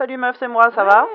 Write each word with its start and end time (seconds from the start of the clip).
Salut, 0.00 0.16
meuf, 0.16 0.34
c'est 0.38 0.48
moi, 0.48 0.70
ça 0.70 0.82
va? 0.82 1.06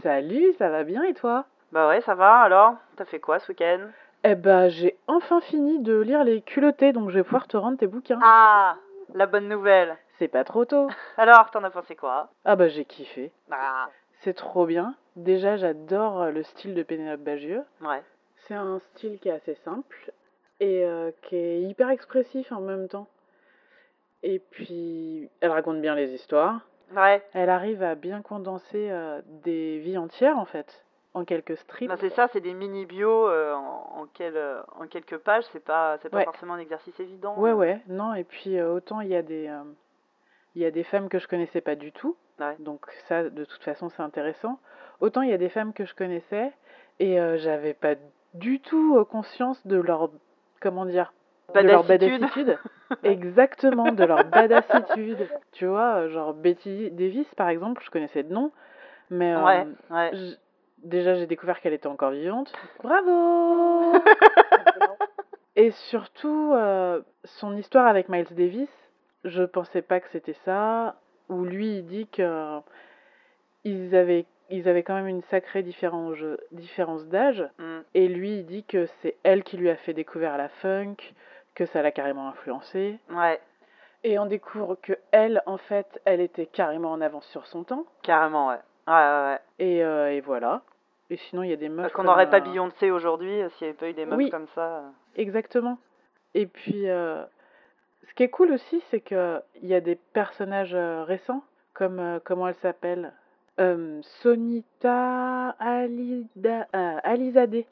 Salut, 0.00 0.52
ça 0.52 0.68
va 0.68 0.84
bien 0.84 1.02
et 1.02 1.12
toi? 1.12 1.44
Bah 1.72 1.88
ouais, 1.88 2.00
ça 2.02 2.14
va, 2.14 2.42
alors? 2.42 2.76
T'as 2.94 3.04
fait 3.04 3.18
quoi 3.18 3.40
ce 3.40 3.50
week-end? 3.50 3.88
Eh 4.22 4.36
ben, 4.36 4.68
j'ai 4.68 4.96
enfin 5.08 5.40
fini 5.40 5.80
de 5.80 5.98
lire 5.98 6.22
les 6.22 6.40
culottés, 6.40 6.92
donc 6.92 7.10
je 7.10 7.16
vais 7.16 7.24
pouvoir 7.24 7.48
te 7.48 7.56
rendre 7.56 7.78
tes 7.78 7.88
bouquins. 7.88 8.20
Ah, 8.22 8.76
la 9.12 9.26
bonne 9.26 9.48
nouvelle. 9.48 9.96
C'est 10.20 10.28
pas 10.28 10.44
trop 10.44 10.64
tôt. 10.64 10.86
Alors, 11.16 11.50
t'en 11.50 11.64
as 11.64 11.70
pensé 11.70 11.96
quoi? 11.96 12.28
Ah 12.44 12.54
bah 12.54 12.68
j'ai 12.68 12.84
kiffé. 12.84 13.32
Ah, 13.50 13.88
C'est 14.20 14.34
trop 14.34 14.66
bien. 14.66 14.94
Déjà, 15.16 15.56
j'adore 15.56 16.22
euh, 16.22 16.30
le 16.30 16.44
style 16.44 16.76
de 16.76 16.84
Pénélope 16.84 17.22
Bagieux. 17.22 17.64
ouais. 17.80 18.04
C'est 18.46 18.54
un 18.54 18.78
style 18.92 19.18
qui 19.18 19.30
est 19.30 19.32
assez 19.32 19.56
simple 19.64 20.12
et 20.60 20.84
euh, 20.84 21.10
qui 21.22 21.34
est 21.34 21.62
hyper 21.62 21.90
expressif 21.90 22.52
en 22.52 22.60
même 22.60 22.86
temps. 22.86 23.08
Et 24.22 24.38
puis, 24.38 25.28
elle 25.40 25.50
raconte 25.50 25.80
bien 25.80 25.96
les 25.96 26.14
histoires. 26.14 26.60
Ouais, 26.94 27.22
Elle 27.32 27.48
arrive 27.50 27.82
à 27.82 27.94
bien 27.94 28.22
condenser 28.22 28.88
euh, 28.90 29.20
des 29.44 29.78
vies 29.78 29.96
entières 29.98 30.38
en 30.38 30.44
fait, 30.44 30.84
en 31.14 31.24
quelques 31.24 31.56
strips. 31.56 31.90
c'est 32.00 32.10
ça, 32.10 32.28
c'est 32.32 32.40
des 32.40 32.54
mini-bios 32.54 33.28
euh, 33.28 33.54
en, 33.54 34.00
en, 34.02 34.06
quel- 34.12 34.36
euh, 34.36 34.60
en 34.78 34.86
quelques 34.86 35.18
pages, 35.18 35.44
c'est 35.52 35.64
pas, 35.64 35.98
c'est 36.02 36.08
pas 36.10 36.18
Ouais. 36.18 36.24
forcément 36.24 36.54
un 36.54 36.58
exercice 36.58 36.98
évident. 37.00 37.36
Ouais, 37.38 37.52
ouais, 37.52 37.80
non, 37.88 38.14
et 38.14 38.24
puis 38.24 38.58
euh, 38.58 38.72
autant 38.72 39.00
il 39.00 39.08
y 39.08 39.16
a 39.16 39.22
des, 39.22 39.50
il 40.54 40.62
y 40.62 40.64
a 40.66 40.70
des 40.70 40.84
femmes 40.84 41.08
que 41.08 41.18
je 41.18 41.28
connaissais 41.28 41.60
pas 41.60 41.74
du 41.76 41.92
tout, 41.92 42.16
Ouais. 42.40 42.56
donc 42.58 42.84
ça, 43.08 43.28
de 43.28 43.44
toute 43.44 43.62
façon, 43.62 43.88
c'est 43.90 44.02
intéressant. 44.02 44.58
Autant 45.00 45.22
il 45.22 45.30
y 45.30 45.34
a 45.34 45.38
des 45.38 45.48
femmes 45.50 45.72
que 45.72 45.84
je 45.84 45.94
connaissais 45.94 46.52
et 46.98 47.16
j'avais 47.38 47.74
pas 47.74 47.94
du 48.34 48.60
tout 48.60 49.04
conscience 49.10 49.64
de 49.66 49.76
leur, 49.76 50.10
comment 50.60 50.84
dire, 50.86 51.12
de 51.54 51.60
leur 51.60 51.84
Badassitude. 51.84 52.58
Exactement, 53.04 53.92
de 53.92 54.04
leur 54.04 54.24
badassitude. 54.24 55.28
Tu 55.52 55.66
vois, 55.66 55.96
euh, 56.02 56.08
genre 56.10 56.34
Betty 56.34 56.90
Davis, 56.92 57.26
par 57.36 57.48
exemple, 57.48 57.82
je 57.84 57.90
connaissais 57.90 58.22
de 58.22 58.32
nom, 58.32 58.52
mais 59.10 59.32
euh, 59.34 59.44
Ouais, 59.44 59.66
ouais. 59.90 60.10
j- 60.12 60.36
déjà 60.84 61.14
j'ai 61.14 61.26
découvert 61.26 61.60
qu'elle 61.60 61.72
était 61.72 61.86
encore 61.88 62.10
vivante. 62.10 62.52
Bravo 62.82 63.94
Et 65.56 65.70
surtout, 65.90 66.52
euh, 66.54 67.00
son 67.24 67.56
histoire 67.56 67.86
avec 67.86 68.08
Miles 68.08 68.26
Davis, 68.32 68.70
je 69.24 69.42
pensais 69.42 69.82
pas 69.82 70.00
que 70.00 70.08
c'était 70.10 70.36
ça, 70.44 70.96
où 71.28 71.44
lui 71.44 71.78
il 71.78 71.86
dit 71.86 72.06
que 72.08 72.58
ils 73.64 73.94
avaient, 73.94 74.26
ils 74.50 74.68
avaient 74.68 74.82
quand 74.82 74.94
même 74.94 75.08
une 75.08 75.22
sacrée 75.24 75.62
différence, 75.62 76.16
différence 76.52 77.06
d'âge, 77.06 77.44
Mm. 77.58 77.78
et 77.94 78.08
lui 78.08 78.38
il 78.38 78.46
dit 78.46 78.64
que 78.64 78.86
c'est 79.00 79.16
elle 79.22 79.44
qui 79.44 79.56
lui 79.56 79.70
a 79.70 79.76
fait 79.76 79.94
découvrir 79.94 80.36
la 80.36 80.48
funk, 80.48 80.96
que 81.54 81.66
ça 81.66 81.82
l'a 81.82 81.90
carrément 81.92 82.28
influencé, 82.28 82.98
Ouais, 83.10 83.40
et 84.04 84.18
on 84.18 84.26
découvre 84.26 84.76
que 84.82 84.94
elle, 85.12 85.42
en 85.46 85.58
fait, 85.58 86.00
elle 86.04 86.20
était 86.20 86.46
carrément 86.46 86.90
en 86.92 87.00
avance 87.00 87.26
sur 87.28 87.46
son 87.46 87.62
temps, 87.64 87.84
carrément, 88.02 88.48
ouais. 88.48 88.58
Ouais, 88.88 88.94
ouais, 88.94 89.24
ouais. 89.32 89.38
et, 89.58 89.84
euh, 89.84 90.12
et 90.12 90.20
voilà. 90.20 90.62
Et 91.10 91.16
sinon, 91.16 91.42
il 91.42 91.50
y 91.50 91.52
a 91.52 91.56
des 91.56 91.68
meufs. 91.68 91.82
Parce 91.82 91.92
qu'on 91.92 92.04
n'aurait 92.04 92.30
pas 92.30 92.38
euh, 92.38 92.40
Beyoncé 92.40 92.90
aujourd'hui 92.90 93.42
euh, 93.42 93.48
s'il 93.50 93.66
n'y 93.66 93.70
avait 93.70 93.78
pas 93.78 93.88
eu 93.90 93.92
des 93.92 94.06
meufs 94.06 94.16
Oui. 94.16 94.30
comme 94.30 94.46
ça. 94.54 94.78
euh. 94.78 94.88
Exactement. 95.16 95.78
Et 96.34 96.46
puis, 96.46 96.88
euh, 96.88 97.22
ce 98.08 98.14
qui 98.14 98.22
est 98.22 98.30
cool 98.30 98.50
aussi, 98.52 98.82
c'est 98.90 99.00
qu'il 99.00 99.42
y 99.62 99.74
a 99.74 99.80
des 99.80 99.94
personnages 99.96 100.74
récents, 100.74 101.44
comme, 101.74 102.18
comment 102.24 102.48
elle 102.48 102.54
s'appelle 102.56 103.12
Sonita 104.22 105.50
Alida, 105.58 106.66
Alizadeh, 106.72 107.66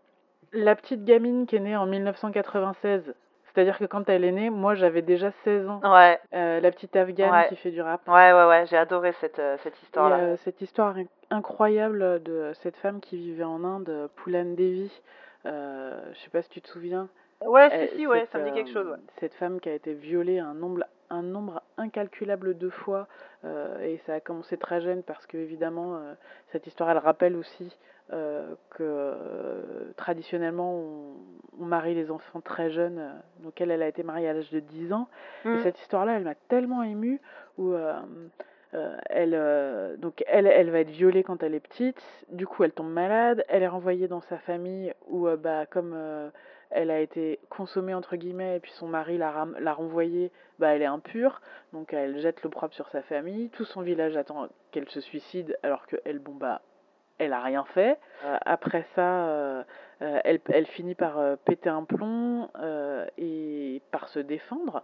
la 0.52 0.74
petite 0.76 1.04
gamine 1.04 1.46
qui 1.46 1.56
est 1.56 1.60
née 1.60 1.76
en 1.76 1.86
1996. 1.86 3.14
C'est-à-dire 3.54 3.78
que 3.78 3.84
quand 3.84 4.08
elle 4.08 4.24
est 4.24 4.32
née, 4.32 4.50
moi 4.50 4.74
j'avais 4.74 5.02
déjà 5.02 5.30
16 5.44 5.68
ans. 5.68 5.80
Ouais, 5.84 6.18
Euh, 6.34 6.60
la 6.60 6.70
petite 6.70 6.94
afghane 6.96 7.30
Ouais. 7.32 7.48
qui 7.48 7.56
fait 7.56 7.70
du 7.70 7.80
rap. 7.82 8.00
ouais, 8.08 8.32
ouais, 8.32 8.46
ouais, 8.46 8.64
j'ai 8.66 8.76
adoré 8.76 9.12
cette, 9.12 9.38
euh, 9.38 9.56
cette 9.58 9.74
Et 9.74 9.82
histoire-là. 9.82 10.16
euh, 10.18 10.36
cette 10.38 10.60
histoire 10.60 10.96
in- 10.96 11.04
incroyable 11.30 12.22
de 12.22 12.52
cette 12.54 12.76
femme 12.76 13.00
qui 13.00 13.16
vivait 13.16 13.44
en 13.44 13.64
Inde, 13.64 14.08
Poulan 14.16 14.44
Devi. 14.56 14.90
Euh, 15.46 15.98
je 16.12 16.18
sais 16.18 16.30
pas 16.30 16.42
si 16.42 16.50
tu 16.50 16.60
te 16.60 16.68
souviens. 16.68 17.08
Ouais, 17.44 17.88
si, 17.88 17.96
si, 17.96 18.06
ouais, 18.06 18.20
cette, 18.20 18.30
ça 18.32 18.38
me 18.38 18.44
dit 18.44 18.52
quelque 18.52 18.70
chose, 18.70 18.86
ouais. 18.86 18.98
Cette 19.18 19.34
femme 19.34 19.58
qui 19.60 19.68
a 19.70 19.72
été 19.74 19.94
violée 19.94 20.38
un 20.38 20.52
nombre, 20.54 20.84
un 21.10 21.22
nombre 21.22 21.62
incalculable 21.76 22.56
de 22.56 22.68
fois, 22.70 23.08
euh, 23.44 23.78
et 23.80 23.98
ça 24.06 24.14
a 24.14 24.20
commencé 24.20 24.56
très 24.56 24.80
jeune 24.80 25.02
parce 25.02 25.26
que, 25.26 25.36
évidemment, 25.36 25.96
euh, 25.96 26.14
cette 26.52 26.66
histoire, 26.66 26.90
elle 26.90 26.98
rappelle 26.98 27.36
aussi 27.36 27.76
euh, 28.12 28.54
que 28.70 29.92
traditionnellement, 29.96 30.74
on, 30.74 31.14
on 31.60 31.64
marie 31.64 31.94
les 31.94 32.10
enfants 32.10 32.40
très 32.40 32.70
jeunes. 32.70 33.00
donc, 33.40 33.60
elle, 33.60 33.70
elle 33.70 33.82
a 33.82 33.88
été 33.88 34.02
mariée 34.02 34.28
à 34.28 34.32
l'âge 34.32 34.50
de 34.50 34.60
10 34.60 34.92
ans. 34.92 35.08
Et 35.44 35.48
Mm. 35.48 35.60
cette 35.62 35.78
histoire-là, 35.80 36.16
elle 36.16 36.24
m'a 36.24 36.34
tellement 36.48 36.82
émue 36.82 37.20
où 37.58 37.72
euh, 37.72 37.92
elle, 39.08 39.34
euh, 39.34 39.96
donc 39.96 40.22
elle, 40.28 40.46
elle 40.46 40.70
va 40.70 40.80
être 40.80 40.90
violée 40.90 41.22
quand 41.24 41.42
elle 41.42 41.54
est 41.54 41.60
petite. 41.60 42.00
Du 42.30 42.46
coup, 42.46 42.62
elle 42.64 42.72
tombe 42.72 42.90
malade. 42.92 43.44
Elle 43.48 43.62
est 43.62 43.68
renvoyée 43.68 44.06
dans 44.08 44.20
sa 44.22 44.38
famille 44.38 44.92
où, 45.08 45.26
euh, 45.26 45.36
bah, 45.36 45.66
comme 45.66 45.94
elle 46.70 46.90
a 46.90 47.00
été 47.00 47.38
consommée 47.48 47.94
entre 47.94 48.16
guillemets 48.16 48.56
et 48.56 48.60
puis 48.60 48.72
son 48.72 48.88
mari 48.88 49.18
l'a 49.18 49.46
l'a 49.58 49.72
renvoyée, 49.72 50.30
bah, 50.58 50.68
elle 50.68 50.82
est 50.82 50.86
impure. 50.86 51.40
Donc 51.72 51.92
elle 51.92 52.20
jette 52.20 52.42
l'opprobre 52.42 52.74
sur 52.74 52.88
sa 52.88 53.02
famille. 53.02 53.50
Tout 53.50 53.64
son 53.64 53.82
village 53.82 54.16
attend 54.16 54.48
qu'elle 54.70 54.88
se 54.88 55.00
suicide 55.00 55.58
alors 55.62 55.86
que 55.86 55.96
elle, 56.04 56.18
bon 56.18 56.34
bah, 56.34 56.62
elle 57.20 57.32
a 57.32 57.40
rien 57.40 57.64
fait. 57.74 57.98
Euh, 58.24 58.36
après 58.46 58.84
ça, 58.94 59.28
euh, 59.28 59.62
euh, 60.02 60.20
elle, 60.24 60.40
elle 60.48 60.66
finit 60.66 60.94
par 60.94 61.36
péter 61.44 61.68
un 61.68 61.84
plomb 61.84 62.48
et 63.18 63.82
par 63.90 64.08
se 64.08 64.18
défendre. 64.18 64.82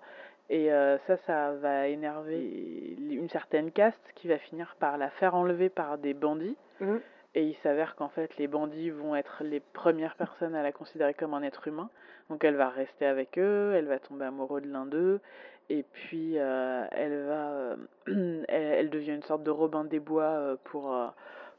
Et 0.48 0.68
ça, 1.06 1.16
ça 1.26 1.52
va 1.54 1.88
énerver 1.88 2.96
une 3.10 3.28
certaine 3.30 3.72
caste 3.72 4.12
qui 4.14 4.28
va 4.28 4.38
finir 4.38 4.76
par 4.78 4.96
la 4.96 5.10
faire 5.10 5.34
enlever 5.34 5.68
par 5.68 5.98
des 5.98 6.14
bandits. 6.14 6.56
Mhm. 6.80 7.00
Et 7.36 7.42
il 7.42 7.54
s'avère 7.56 7.96
qu'en 7.96 8.08
fait, 8.08 8.34
les 8.38 8.46
bandits 8.46 8.88
vont 8.88 9.14
être 9.14 9.44
les 9.44 9.60
premières 9.60 10.16
personnes 10.16 10.54
à 10.54 10.62
la 10.62 10.72
considérer 10.72 11.12
comme 11.12 11.34
un 11.34 11.42
être 11.42 11.68
humain. 11.68 11.90
Donc 12.30 12.42
elle 12.44 12.56
va 12.56 12.70
rester 12.70 13.04
avec 13.04 13.38
eux, 13.38 13.74
elle 13.76 13.84
va 13.84 13.98
tomber 13.98 14.24
amoureuse 14.24 14.62
de 14.62 14.72
l'un 14.72 14.86
d'eux. 14.86 15.20
Et 15.68 15.82
puis 15.82 16.38
euh, 16.38 16.86
elle 16.92 17.26
va, 17.26 17.50
euh, 17.50 17.76
elle, 18.48 18.88
devient 18.88 19.12
une 19.12 19.22
sorte 19.22 19.42
de 19.42 19.50
Robin 19.50 19.84
des 19.84 20.00
Bois 20.00 20.22
euh, 20.22 20.56
pour, 20.64 20.96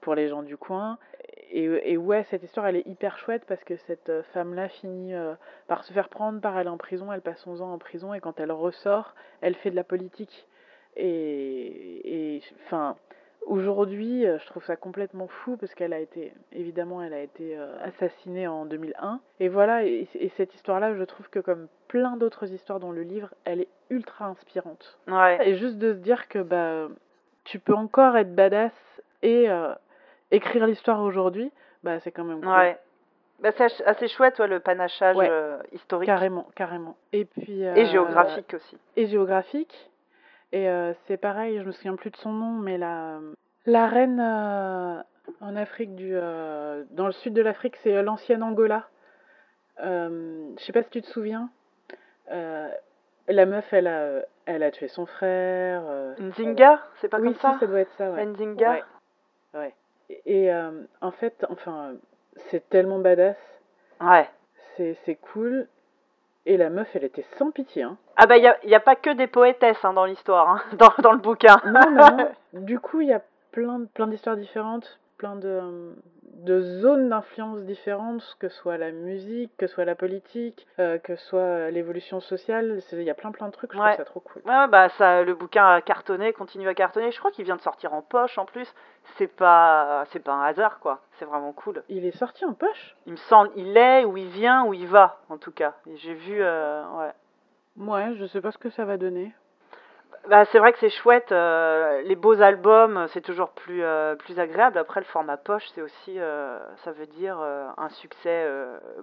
pour 0.01 0.15
les 0.15 0.29
gens 0.29 0.41
du 0.41 0.57
coin. 0.57 0.97
Et, 1.51 1.65
et 1.91 1.95
ouais, 1.95 2.23
cette 2.23 2.41
histoire, 2.41 2.65
elle 2.65 2.77
est 2.77 2.87
hyper 2.87 3.19
chouette 3.19 3.45
parce 3.47 3.63
que 3.63 3.75
cette 3.75 4.11
femme-là 4.33 4.69
finit 4.69 5.13
par 5.67 5.83
se 5.83 5.93
faire 5.93 6.09
prendre, 6.09 6.41
par 6.41 6.57
aller 6.57 6.69
en 6.69 6.77
prison, 6.77 7.13
elle 7.13 7.21
passe 7.21 7.45
11 7.45 7.61
ans 7.61 7.71
en 7.71 7.77
prison 7.77 8.15
et 8.15 8.19
quand 8.19 8.39
elle 8.39 8.51
ressort, 8.51 9.13
elle 9.41 9.53
fait 9.53 9.69
de 9.69 9.75
la 9.75 9.83
politique. 9.83 10.47
Et, 10.95 12.35
et 12.35 12.41
enfin, 12.65 12.97
aujourd'hui, 13.47 14.25
euh, 14.25 14.37
je 14.39 14.45
trouve 14.47 14.63
ça 14.65 14.75
complètement 14.75 15.27
fou 15.27 15.57
parce 15.57 15.73
qu'elle 15.73 15.93
a 15.93 15.99
été, 15.99 16.33
évidemment, 16.51 17.01
elle 17.01 17.13
a 17.13 17.21
été 17.21 17.57
euh, 17.57 17.73
assassinée 17.83 18.47
en 18.47 18.65
2001. 18.65 19.19
Et 19.39 19.49
voilà, 19.49 19.83
et, 19.85 20.07
et 20.15 20.29
cette 20.37 20.53
histoire-là, 20.55 20.95
je 20.95 21.03
trouve 21.03 21.29
que 21.29 21.39
comme 21.39 21.67
plein 21.87 22.17
d'autres 22.17 22.51
histoires 22.51 22.79
dans 22.79 22.91
le 22.91 23.01
livre, 23.01 23.33
elle 23.45 23.61
est 23.61 23.67
ultra 23.89 24.25
inspirante. 24.25 24.99
Ouais. 25.07 25.49
Et 25.49 25.55
juste 25.55 25.77
de 25.77 25.93
se 25.93 25.99
dire 25.99 26.27
que 26.27 26.39
bah, 26.39 26.87
tu 27.45 27.59
peux 27.59 27.73
encore 27.73 28.17
être 28.17 28.35
badass 28.35 28.73
et 29.23 29.49
euh, 29.49 29.73
écrire 30.31 30.67
l'histoire 30.67 31.01
aujourd'hui, 31.01 31.51
bah, 31.83 31.99
c'est 32.01 32.11
quand 32.11 32.25
même 32.25 32.41
cool. 32.41 32.49
Ouais. 32.49 32.77
Bah, 33.39 33.51
c'est 33.55 33.83
assez 33.85 34.07
chouette, 34.07 34.39
ouais, 34.39 34.47
le 34.47 34.59
panachage 34.59 35.15
Ouais. 35.15 35.27
euh, 35.29 35.57
historique 35.71 36.07
Carrément, 36.07 36.47
carrément. 36.55 36.97
Et 37.13 37.25
puis. 37.25 37.61
et 37.61 37.85
géographique 37.85 38.53
aussi. 38.55 38.77
et 38.95 39.05
géographique. 39.07 39.89
Et 40.51 40.69
euh, 40.69 40.93
c'est 41.05 41.17
pareil, 41.17 41.59
je 41.59 41.63
me 41.65 41.71
souviens 41.71 41.95
plus 41.95 42.09
de 42.09 42.17
son 42.17 42.31
nom, 42.31 42.51
mais 42.51 42.77
la, 42.77 43.19
la 43.65 43.87
reine 43.87 44.19
euh, 44.19 45.01
en 45.41 45.55
Afrique 45.55 45.95
du, 45.95 46.11
euh, 46.13 46.83
dans 46.91 47.05
le 47.05 47.11
sud 47.11 47.33
de 47.33 47.41
l'Afrique, 47.41 47.75
c'est 47.83 48.01
l'ancienne 48.01 48.43
Angola. 48.43 48.87
Je 49.79 50.55
sais 50.57 50.71
pas 50.71 50.83
si 50.83 50.89
tu 50.89 51.01
te 51.01 51.07
souviens. 51.07 51.49
La 52.29 53.45
meuf, 53.45 53.71
elle 53.73 53.87
a, 53.87 54.21
elle 54.45 54.63
a 54.63 54.71
tué 54.71 54.87
son 54.87 55.05
frère. 55.05 55.83
Nzinga, 56.17 56.81
c'est 57.01 57.09
pas 57.09 57.17
oui, 57.19 57.25
comme 57.25 57.35
si, 57.35 57.41
ça 57.41 57.57
ça 57.59 57.67
doit 57.67 57.81
être 57.81 57.91
ça, 57.97 58.09
ouais. 58.11 58.25
Nzinga 58.25 58.71
Ouais. 58.71 58.83
ouais. 59.53 59.73
Et, 60.09 60.45
et, 60.45 60.53
en 61.01 61.11
fait, 61.11 61.45
enfin, 61.49 61.95
c'est 62.49 62.69
tellement 62.69 62.99
badass, 62.99 63.35
Ouais. 63.99 64.27
c'est 64.77 65.17
cool. 65.33 65.67
Et 66.49 66.55
la 66.55 66.69
meuf, 66.69 66.87
elle 66.95 67.03
était 67.03 67.25
sans 67.37 67.51
pitié, 67.51 67.83
hein. 67.83 67.97
Ah 68.15 68.25
bah, 68.25 68.37
il 68.37 68.41
n'y 68.41 68.47
a, 68.47 68.57
y 68.63 68.73
a 68.73 68.79
pas 68.79 68.95
que 68.95 69.09
des 69.09 69.27
poétesses 69.27 69.83
hein, 69.83 69.91
dans 69.91 70.05
l'histoire, 70.05 70.47
hein, 70.47 70.61
dans, 70.77 70.93
dans 71.03 71.11
le 71.11 71.17
bouquin. 71.17 71.57
Non, 71.65 71.91
non. 71.91 72.29
Du 72.53 72.79
coup, 72.79 73.01
il 73.01 73.09
y 73.09 73.13
a 73.13 73.21
plein, 73.51 73.81
plein 73.93 74.07
d'histoires 74.07 74.37
différentes, 74.37 74.97
plein 75.17 75.35
de, 75.35 75.93
de 76.43 76.61
zones 76.61 77.09
d'influence 77.09 77.61
différentes, 77.63 78.37
que 78.39 78.47
ce 78.49 78.55
soit 78.57 78.77
la 78.77 78.91
musique, 78.91 79.51
que 79.57 79.67
ce 79.67 79.73
soit 79.73 79.85
la 79.85 79.95
politique, 79.95 80.67
euh, 80.79 80.97
que 80.99 81.15
ce 81.15 81.25
soit 81.27 81.71
l'évolution 81.71 82.19
sociale. 82.19 82.79
Il 82.91 83.01
y 83.03 83.09
a 83.09 83.13
plein, 83.15 83.31
plein 83.31 83.47
de 83.47 83.51
trucs, 83.51 83.73
je 83.73 83.77
Ouais. 83.77 83.85
trouve 83.93 83.97
ça 83.97 84.05
trop 84.05 84.19
cool. 84.19 84.41
Ouais, 84.45 84.67
bah 84.67 84.89
ça, 84.89 85.23
le 85.23 85.33
bouquin 85.33 85.65
a 85.65 85.81
cartonné, 85.81 86.33
continue 86.33 86.67
à 86.67 86.73
cartonner. 86.73 87.11
Je 87.11 87.19
crois 87.19 87.31
qu'il 87.31 87.45
vient 87.45 87.55
de 87.55 87.61
sortir 87.61 87.93
en 87.93 88.01
poche 88.01 88.37
en 88.37 88.45
plus. 88.45 88.71
C'est 89.17 89.27
pas, 89.27 90.03
c'est 90.11 90.19
pas 90.19 90.33
un 90.33 90.43
hasard 90.43 90.79
quoi. 90.79 90.99
C'est 91.13 91.25
vraiment 91.25 91.53
cool. 91.53 91.83
Il 91.89 92.05
est 92.05 92.15
sorti 92.17 92.45
en 92.45 92.53
poche? 92.53 92.95
Il 93.05 93.13
me 93.13 93.17
semble, 93.17 93.49
il 93.55 93.75
est 93.77 94.05
où 94.05 94.17
il 94.17 94.27
vient, 94.27 94.65
où 94.65 94.73
il 94.73 94.87
va 94.87 95.19
en 95.29 95.37
tout 95.37 95.51
cas. 95.51 95.73
J'ai 95.95 96.13
vu, 96.13 96.37
euh, 96.41 96.83
ouais. 96.99 97.11
Ouais, 97.77 98.15
je 98.15 98.25
sais 98.25 98.41
pas 98.41 98.51
ce 98.51 98.57
que 98.57 98.69
ça 98.69 98.85
va 98.85 98.97
donner. 98.97 99.33
Bah, 100.29 100.43
c'est 100.51 100.59
vrai 100.59 100.73
que 100.73 100.79
c'est 100.79 100.89
chouette. 100.89 101.31
euh, 101.31 102.01
les 102.01 102.15
beaux 102.15 102.41
albums, 102.41 103.07
c'est 103.13 103.21
toujours 103.21 103.49
plus, 103.51 103.81
euh, 103.83 104.15
plus 104.15 104.39
agréable. 104.39 104.77
Après, 104.77 104.99
le 104.99 105.05
format 105.05 105.37
poche, 105.37 105.65
c'est 105.73 105.81
aussi, 105.81 106.19
euh, 106.19 106.59
ça 106.83 106.91
veut 106.91 107.05
dire 107.05 107.39
un 107.39 107.89
succès 107.89 108.45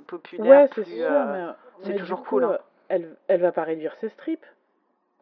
populaire. 0.06 0.62
Ouais, 0.62 0.68
c'est 0.74 0.84
sûr, 0.84 1.10
mais, 1.10 1.46
c'est 1.82 1.92
mais 1.92 1.96
toujours 1.96 2.22
coup, 2.22 2.36
cool, 2.36 2.44
hein. 2.44 2.58
elle, 2.88 3.16
elle 3.28 3.40
va 3.40 3.52
pas 3.52 3.62
réduire 3.62 3.94
ses 4.00 4.10
strips. 4.10 4.44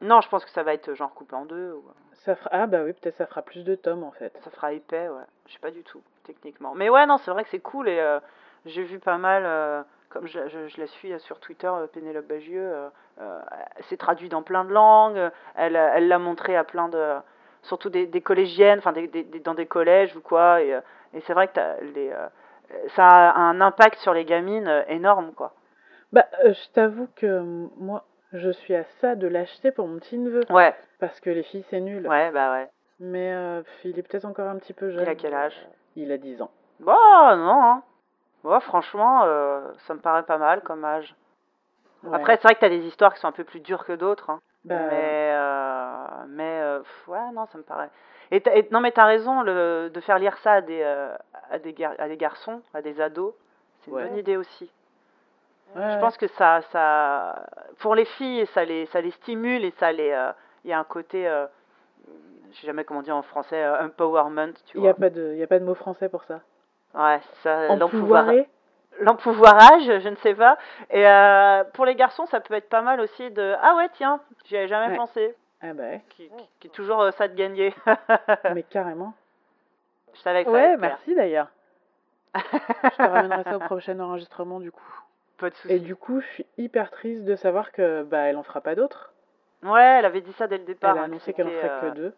Non, 0.01 0.21
je 0.21 0.29
pense 0.29 0.45
que 0.45 0.51
ça 0.51 0.65
va 0.65 0.75
être 0.75 0.95
genre 0.95 1.15
coupé 1.15 1.37
en 1.37 1.45
deux. 1.45 1.73
Ou... 1.73 1.85
Ça 2.25 2.35
fera... 2.35 2.51
Ah 2.53 2.67
bah 2.67 2.83
oui, 2.85 2.93
peut-être 2.93 3.17
ça 3.17 3.27
fera 3.27 3.43
plus 3.43 3.65
de 3.65 3.77
tomes 3.77 4.03
en 4.03 4.11
fait. 4.11 4.37
Ça 4.43 4.51
fera 4.51 4.73
épais, 4.73 5.09
ouais. 5.09 5.23
Je 5.47 5.53
sais 5.53 5.61
pas 5.61 5.71
du 5.71 5.85
tout, 5.85 6.03
techniquement. 6.25 6.75
Mais 6.75 6.91
ouais, 6.91 7.07
non, 7.07 7.19
c'est 7.19 7.31
vrai 7.31 7.45
que 7.45 7.51
c'est 7.51 7.61
cool 7.61 7.89
et 7.89 8.19
j'ai 8.67 8.83
vu 8.83 8.99
pas 8.99 9.19
mal, 9.19 9.85
comme 10.13 10.27
je, 10.27 10.49
je- 10.49 10.69
je 10.69 10.81
la 10.81 10.87
suis 10.87 11.13
euh, 11.13 11.19
sur 11.19 11.41
Twitter, 11.41 11.67
euh, 11.67 11.87
Pénélope 11.87 12.27
Bagieux, 12.27 12.61
euh, 12.63 12.89
euh, 13.21 13.41
c'est 13.89 13.97
traduit 13.97 14.29
dans 14.29 14.43
plein 14.43 14.65
de 14.65 14.73
langues, 14.73 15.31
elle 15.57 15.77
elle 15.77 16.09
l'a 16.09 16.19
montré 16.19 16.57
à 16.57 16.65
plein 16.65 16.89
de. 16.89 17.15
surtout 17.63 17.91
des, 17.91 18.07
des 18.07 18.21
collégiennes, 18.21 18.79
enfin 18.79 18.93
des, 18.93 19.07
des- 19.09 19.25
des- 19.25 19.41
dans 19.41 19.55
des 19.55 19.67
collèges 19.67 20.15
ou 20.17 20.21
quoi, 20.21 20.61
et, 20.63 20.79
et 21.15 21.21
c'est 21.23 21.33
vrai 21.35 21.49
que 21.49 21.61
les, 21.95 22.13
ça 22.97 23.07
a 23.07 23.39
un 23.39 23.61
impact 23.61 23.99
sur 23.99 24.15
les 24.15 24.25
gamines 24.25 24.85
énorme, 24.89 25.33
quoi. 25.33 25.55
Bah, 26.13 26.27
je 26.45 26.71
t'avoue 26.75 27.09
que 27.17 27.41
moi, 27.79 28.05
je 28.33 28.51
suis 28.51 28.75
à 28.75 28.85
ça 29.01 29.15
de 29.15 29.27
l'acheter 29.27 29.71
pour 29.73 29.87
mon 29.89 29.99
petit 29.99 30.19
neveu. 30.19 30.43
Ouais, 30.51 30.75
Parce 30.99 31.21
que 31.21 31.31
les 31.31 31.43
filles, 31.43 31.65
c'est 31.71 31.81
nul. 31.81 32.07
ouais, 32.07 32.31
bah 32.33 32.53
ouais. 32.53 32.69
Mais 33.01 33.33
euh, 33.33 33.63
il 33.85 33.99
est 33.99 34.03
peut-être 34.03 34.27
encore 34.27 34.49
un 34.49 34.57
petit 34.59 34.73
peu 34.75 34.91
jeune. 34.91 35.03
Il 35.03 35.09
a 35.09 35.15
quel 35.15 35.35
âge? 35.35 35.57
Il 35.97 36.13
a 36.13 36.19
10 36.19 36.41
ans. 36.43 36.51
Bon, 36.81 36.93
non, 36.93 37.63
hein. 37.65 37.83
Franchement, 38.61 39.23
euh, 39.25 39.61
ça 39.87 39.95
me 39.95 40.01
paraît 40.01 40.25
pas 40.25 40.39
mal 40.39 40.63
comme 40.63 40.85
âge. 40.85 41.15
Ouais. 42.03 42.15
Après, 42.17 42.37
c'est 42.37 42.43
vrai 42.43 42.55
que 42.55 42.61
t'as 42.61 42.69
des 42.69 42.85
histoires 42.87 43.15
qui 43.15 43.21
sont 43.21 43.29
un 43.29 43.33
peu 43.33 43.45
plus 43.45 43.61
dures 43.61 43.85
que 43.85 43.93
d'autres. 43.93 44.31
Hein. 44.31 44.41
Bah, 44.65 44.75
Mais, 44.89 45.31
euh, 45.33 46.25
mais 46.29 46.61
euh, 46.63 46.79
pff, 46.81 47.09
ouais, 47.09 47.31
non, 47.33 47.47
ça 47.47 47.59
me 47.59 47.63
paraît. 47.63 47.91
Et, 48.31 48.43
non, 48.71 48.81
mais 48.81 48.93
t'as 48.93 49.05
raison 49.05 49.43
le, 49.43 49.91
de 49.93 50.01
faire 50.01 50.19
lire 50.19 50.37
ça 50.39 50.55
à 50.55 50.61
des, 50.61 50.83
à, 51.51 51.59
des 51.59 51.73
gar- 51.73 51.95
à 51.99 52.09
des 52.09 52.17
garçons, 52.17 52.63
à 52.75 52.81
des 52.83 53.01
ados. 53.01 53.35
C'est 53.81 53.91
une 53.91 53.97
Ouais. 53.97 54.05
bonne 54.09 54.17
idée 54.17 54.37
aussi. 54.37 54.71
Je 55.75 55.99
pense 56.01 56.17
que 56.19 56.27
ça, 56.29 56.61
ça, 56.71 57.47
pour 57.79 57.95
les 57.95 58.05
filles, 58.05 58.47
ça 58.49 58.65
les, 58.65 58.87
ça 58.87 59.01
les 59.01 59.11
stimule 59.13 59.65
et 59.65 59.71
ça 59.79 59.91
les, 59.93 60.15
il 60.65 60.71
y 60.71 60.73
a 60.73 60.79
un 60.79 60.85
côté, 60.85 61.25
je 62.51 62.57
sais 62.61 62.67
jamais 62.67 62.85
comment 62.85 63.01
dire 63.03 63.17
en 63.17 63.23
français, 63.23 63.63
euh, 63.63 63.87
empowerment, 63.87 64.53
tu 64.67 64.77
il 64.77 64.81
n'y 64.83 64.89
a, 64.89 64.93
vois. 64.93 65.01
pas 65.01 65.11
de- 65.11 65.31
il 65.33 65.39
y 65.39 65.43
a 65.43 65.47
pas 65.47 65.59
de 65.59 65.65
mot 65.65 65.75
français 65.75 66.09
pour 66.11 66.25
ça. 66.25 66.41
Ouais, 66.95 67.21
ça, 67.43 67.69
l'empouvoir- 67.77 68.23
Empouvoiré 68.25 68.49
l'empouvoirage, 69.01 70.01
je 70.01 70.09
ne 70.09 70.17
sais 70.17 70.35
pas. 70.35 70.59
Et 70.91 71.07
euh, 71.07 71.65
pour 71.73 71.87
les 71.87 71.95
garçons, 71.95 72.27
ça 72.27 72.41
peut 72.41 72.55
être 72.55 72.69
pas 72.69 72.83
mal 72.83 73.01
aussi 73.01 73.31
de, 73.31 73.55
ah 73.63 73.75
ouais, 73.77 73.89
tiens, 73.95 74.21
j'y 74.45 74.57
avais 74.57 74.69
jamais 74.69 74.93
Ouais. 74.93 74.97
pensé. 74.97 75.35
Ah 75.63 75.73
bah 75.73 75.99
Qui, 76.11 76.29
qui- 76.29 76.49
qui 76.61 76.67
est 76.69 76.71
toujours 76.71 77.01
euh, 77.01 77.11
ça 77.13 77.29
de 77.29 77.35
gagner. 77.35 77.75
mais 78.55 78.63
carrément. 78.65 79.15
Je 80.15 80.21
savais 80.21 80.45
que 80.45 80.51
ça 80.51 80.57
Ouais, 80.57 80.77
merci 80.77 81.15
d'ailleurs. 81.15 81.49
Je 82.35 82.97
te 82.97 83.03
ramènerai 83.03 83.45
ça 83.45 83.57
au 83.57 83.61
prochain 83.61 83.99
enregistrement 84.01 84.61
du 84.61 84.71
coup. 84.73 85.03
Pas 85.39 85.51
de 85.51 85.55
soucis. 85.55 85.75
Et 85.75 85.79
du 85.79 85.97
coup, 85.97 86.21
je 86.21 86.27
suis 86.27 86.47
hyper 86.59 86.91
triste 86.91 87.25
de 87.25 87.35
savoir 87.37 87.73
que 87.73 88.03
bah 88.03 88.19
elle 88.21 88.37
en 88.37 88.43
fera 88.43 88.61
pas 88.61 88.75
d'autres. 88.75 89.13
Ouais, 89.63 89.81
elle 89.99 90.05
avait 90.05 90.21
dit 90.21 90.33
ça 90.35 90.47
dès 90.49 90.59
le 90.59 90.65
départ. 90.65 90.93
Elle 90.93 90.99
a 90.99 91.03
hein, 91.03 91.05
annoncé 91.07 91.33
qu'elle 91.33 91.47
en 91.47 91.51
ferait 91.51 91.71
euh, 91.71 91.91
que 91.91 91.97
deux. 91.97 92.15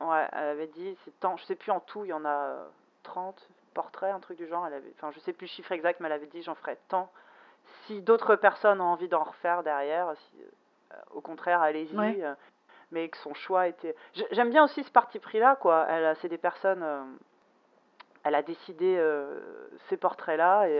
Ouais, 0.00 0.26
elle 0.32 0.48
avait 0.48 0.66
dit, 0.66 0.96
c'est 1.04 1.18
tant, 1.20 1.36
je 1.36 1.44
sais 1.44 1.54
plus 1.54 1.70
en 1.70 1.80
tout, 1.80 2.04
il 2.04 2.08
y 2.08 2.12
en 2.12 2.24
a 2.24 2.28
euh, 2.28 2.64
30 3.04 3.48
portraits, 3.74 4.14
un 4.14 4.20
truc 4.20 4.38
du 4.38 4.46
genre. 4.46 4.66
Elle 4.66 4.74
avait, 4.74 4.92
enfin, 4.96 5.10
je 5.12 5.20
sais 5.20 5.32
plus 5.32 5.46
le 5.46 5.50
chiffre 5.50 5.72
exact, 5.72 6.00
mais 6.00 6.06
elle 6.06 6.12
avait 6.12 6.26
dit, 6.26 6.42
j'en 6.42 6.54
ferai 6.54 6.78
tant. 6.88 7.10
Si 7.86 8.00
d'autres 8.00 8.36
personnes 8.36 8.80
ont 8.80 8.92
envie 8.92 9.08
d'en 9.08 9.24
refaire 9.24 9.62
derrière, 9.62 10.12
si, 10.16 10.42
euh, 10.92 10.96
au 11.12 11.20
contraire, 11.20 11.60
allez-y. 11.60 11.96
Ouais. 11.98 12.18
euh, 12.22 12.34
mais 12.90 13.08
que 13.08 13.16
son 13.18 13.34
choix 13.34 13.66
était. 13.68 13.94
J'aime 14.30 14.50
bien 14.50 14.64
aussi 14.64 14.82
ce 14.84 14.90
parti 14.90 15.18
pris-là, 15.18 15.56
quoi. 15.56 15.86
Elle, 15.88 16.14
c'est 16.16 16.28
des 16.28 16.38
personnes. 16.38 16.82
euh, 16.82 17.02
elle 18.22 18.34
a 18.34 18.42
décidé 18.42 18.98
ces 19.88 19.96
portraits-là 19.98 20.68
et, 20.68 20.78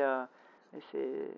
et 0.76 0.81
c'est. 0.93 1.35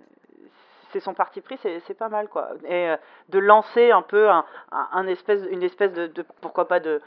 C'est 0.92 1.00
son 1.00 1.14
parti 1.14 1.40
pris, 1.40 1.58
c'est 1.62 1.80
c'est 1.80 1.94
pas 1.98 2.08
mal 2.08 2.28
quoi. 2.28 2.50
Et 2.64 2.90
euh, 2.90 2.96
de 3.28 3.40
lancer 3.40 3.90
un 3.90 4.02
peu 4.02 4.30
un, 4.30 4.44
un, 4.70 4.88
un 4.92 5.06
espèce, 5.08 5.42
une 5.50 5.64
espèce 5.64 5.92
de, 5.92 6.06
de 6.06 6.22
pourquoi 6.40 6.68
pas 6.68 6.78
de, 6.78 7.02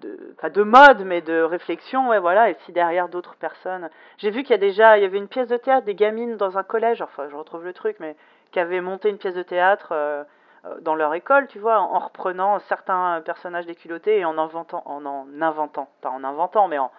de 0.00 0.34
pas 0.40 0.50
de 0.50 0.62
mode 0.62 1.04
mais 1.04 1.20
de 1.20 1.40
réflexion 1.42 2.08
ouais 2.08 2.18
voilà. 2.18 2.50
Et 2.50 2.54
si 2.64 2.72
derrière 2.72 3.08
d'autres 3.08 3.36
personnes 3.36 3.90
j'ai 4.18 4.30
vu 4.30 4.42
qu'il 4.42 4.50
y 4.50 4.54
a 4.54 4.58
déjà 4.58 4.98
il 4.98 5.02
y 5.02 5.06
avait 5.06 5.18
une 5.18 5.28
pièce 5.28 5.48
de 5.48 5.56
théâtre 5.56 5.86
des 5.86 5.94
gamines 5.94 6.36
dans 6.36 6.58
un 6.58 6.62
collège 6.62 7.02
enfin 7.02 7.28
je 7.28 7.36
retrouve 7.36 7.64
le 7.64 7.72
truc 7.72 7.96
mais 8.00 8.16
qui 8.50 8.60
avaient 8.60 8.80
monté 8.80 9.08
une 9.08 9.18
pièce 9.18 9.34
de 9.34 9.42
théâtre 9.42 9.88
euh, 9.92 10.24
euh, 10.64 10.80
dans 10.80 10.94
leur 10.94 11.14
école 11.14 11.46
tu 11.46 11.58
vois 11.58 11.78
en, 11.78 11.94
en 11.94 11.98
reprenant 11.98 12.58
certains 12.60 13.20
personnages 13.24 13.66
déculottés 13.66 14.18
et 14.18 14.24
en 14.24 14.36
inventant 14.38 14.82
en 14.86 15.04
en 15.06 15.26
inventant 15.40 15.88
pas 16.00 16.10
en 16.10 16.24
inventant 16.24 16.66
mais 16.68 16.78
en 16.78 16.90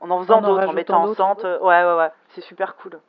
en 0.00 0.10
en 0.10 0.18
faisant 0.20 0.40
d'autres 0.40 0.68
en 0.68 0.72
mettant 0.72 1.02
en 1.02 1.14
centre 1.14 1.44
euh, 1.44 1.58
ouais 1.60 1.84
ouais 1.84 1.96
ouais. 1.96 2.10
C'est 2.30 2.42
super 2.42 2.76
cool. 2.76 3.00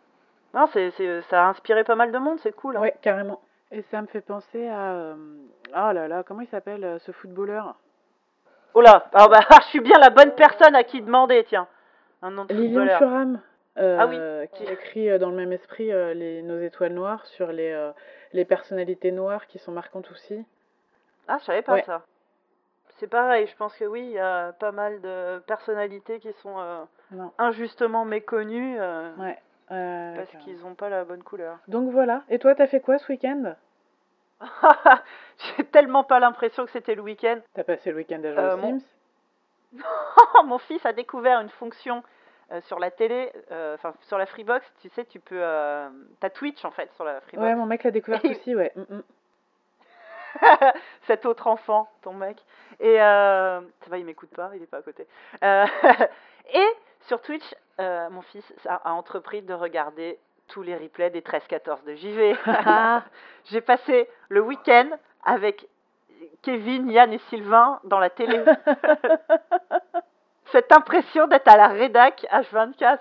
Non 0.54 0.68
c'est 0.74 0.92
c'est 0.92 1.22
ça 1.24 1.46
a 1.46 1.50
inspiré 1.50 1.84
pas 1.84 1.96
mal 1.96 2.12
de 2.12 2.18
monde 2.18 2.40
c'est 2.40 2.54
cool 2.56 2.76
hein. 2.78 2.82
Ouais, 2.82 2.96
carrément. 3.02 3.40
Et 3.72 3.84
ça 3.84 4.02
me 4.02 4.08
fait 4.08 4.20
penser 4.22 4.68
à 4.68 4.92
euh, 4.92 5.16
oh 5.70 5.92
là 5.94 6.08
là, 6.10 6.24
comment 6.24 6.42
il 6.42 6.48
s'appelle 6.48 6.98
ce 7.00 7.14
footballeur? 7.14 7.76
Oh 8.74 8.82
là 8.82 9.10
ah 9.14 9.28
bah 9.28 9.40
je 9.62 9.68
suis 9.68 9.80
bien 9.80 9.98
la 10.00 10.10
bonne 10.10 10.32
personne 10.36 10.76
à 10.76 10.84
qui 10.84 11.02
demander 11.02 11.44
tiens 11.46 11.68
un 12.22 12.32
nom 12.32 12.46
de 12.46 12.54
Lilian 12.54 12.88
Thuram. 12.98 13.40
euh, 13.78 13.98
Ah 14.00 14.08
oui. 14.08 14.48
qui 14.54 14.64
écrit 14.66 15.10
euh, 15.10 15.18
dans 15.18 15.30
le 15.30 15.36
même 15.36 15.52
esprit 15.54 15.92
euh, 15.92 16.14
les, 16.14 16.42
nos 16.44 16.60
étoiles 16.60 16.94
noires 16.94 17.26
sur 17.26 17.52
les, 17.52 17.72
euh, 17.72 17.92
les 18.34 18.46
personnalités 18.46 19.12
noires 19.12 19.48
qui 19.48 19.58
sont 19.60 19.72
marquantes 19.72 20.12
aussi. 20.12 20.46
Ah, 21.28 21.38
je 21.40 21.46
savais 21.46 21.62
pas 21.62 21.74
Ouais. 21.74 21.84
ça. 21.84 22.02
C'est 23.00 23.08
pareil, 23.08 23.48
je 23.48 23.56
pense 23.56 23.76
que 23.76 23.86
oui, 23.86 24.02
il 24.02 24.12
y 24.12 24.20
a 24.20 24.52
pas 24.54 24.72
mal 24.72 25.02
de 25.02 25.40
personnalités 25.48 26.20
qui 26.20 26.32
sont 26.34 26.56
injustement 27.40 28.06
méconnues 28.06 28.78
Ouais. 29.18 29.38
parce 29.70 30.30
qu'ils 30.44 30.64
ont 30.66 30.76
pas 30.76 30.90
la 30.90 31.04
bonne 31.04 31.24
couleur. 31.24 31.58
Donc 31.68 31.90
voilà. 31.92 32.22
Et 32.30 32.38
toi, 32.38 32.54
t'as 32.54 32.68
fait 32.68 32.80
quoi 32.82 33.00
ce 33.00 33.12
week-end? 33.12 33.56
J'ai 35.58 35.66
tellement 35.66 36.04
pas 36.04 36.20
l'impression 36.20 36.66
que 36.66 36.72
c'était 36.72 36.96
le 36.96 37.02
week-end. 37.02 37.40
T'as 37.54 37.64
passé 37.64 37.92
le 37.92 37.98
week-end 37.98 38.22
à 38.24 38.32
jouer 38.32 38.40
Euh, 38.40 38.54
aux 38.54 38.58
mon- 38.58 38.80
Sims? 38.80 38.86
Mon 40.46 40.58
fils 40.58 40.86
a 40.86 40.94
découvert 40.94 41.40
une 41.40 41.50
fonction 41.50 42.04
euh, 42.52 42.60
sur 42.62 42.78
la 42.80 42.92
télé, 42.92 43.32
euh, 43.52 43.76
enfin 43.76 43.94
sur 44.02 44.18
la 44.18 44.26
Freebox. 44.26 44.66
Tu 44.82 44.90
sais, 44.90 45.06
tu 45.06 45.20
peux. 45.20 45.40
Euh, 45.42 45.90
T'as 46.20 46.30
Twitch 46.30 46.66
en 46.66 46.72
fait 46.72 46.92
sur 46.94 47.06
la 47.06 47.22
Freebox. 47.22 47.42
Ouais, 47.48 47.56
mon 47.56 47.66
mec 47.66 47.84
l'a 47.84 47.92
découvert 47.92 48.24
Et- 48.26 48.32
aussi, 48.32 48.56
ouais. 48.56 48.72
Mm, 48.76 48.96
mm. 48.98 49.04
Cet 51.08 51.26
autre 51.26 51.48
enfant, 51.48 51.90
ton 52.02 52.14
mec. 52.14 52.38
Et 52.80 52.96
ça 52.98 53.62
va, 53.88 53.98
il 53.98 54.06
m'écoute 54.06 54.30
pas, 54.32 54.52
il 54.56 54.64
est 54.64 54.68
pas 54.68 54.78
à 54.78 54.82
côté. 54.82 55.08
Et 56.54 56.68
sur 57.02 57.22
Twitch, 57.22 57.54
mon 57.80 58.22
fils 58.22 58.54
a, 58.68 58.76
a 58.90 58.92
entrepris 58.94 59.42
de 59.42 59.54
regarder 59.54 60.20
tous 60.52 60.62
les 60.62 60.76
replays 60.76 61.10
des 61.10 61.22
13-14 61.22 61.86
de 61.86 61.96
JV. 61.96 62.36
J'ai 63.46 63.62
passé 63.62 64.08
le 64.30 64.42
week-end 64.42 64.90
avec 65.26 65.68
Kevin, 66.42 66.90
Yann 66.92 67.12
et 67.12 67.20
Sylvain 67.30 67.80
dans 67.86 68.00
la 68.00 68.10
télé. 68.10 68.44
Cette 70.52 70.72
impression 70.72 71.28
d'être 71.28 71.48
à 71.48 71.58
la 71.58 71.68
rédac 71.70 72.26
H24. 72.32 73.00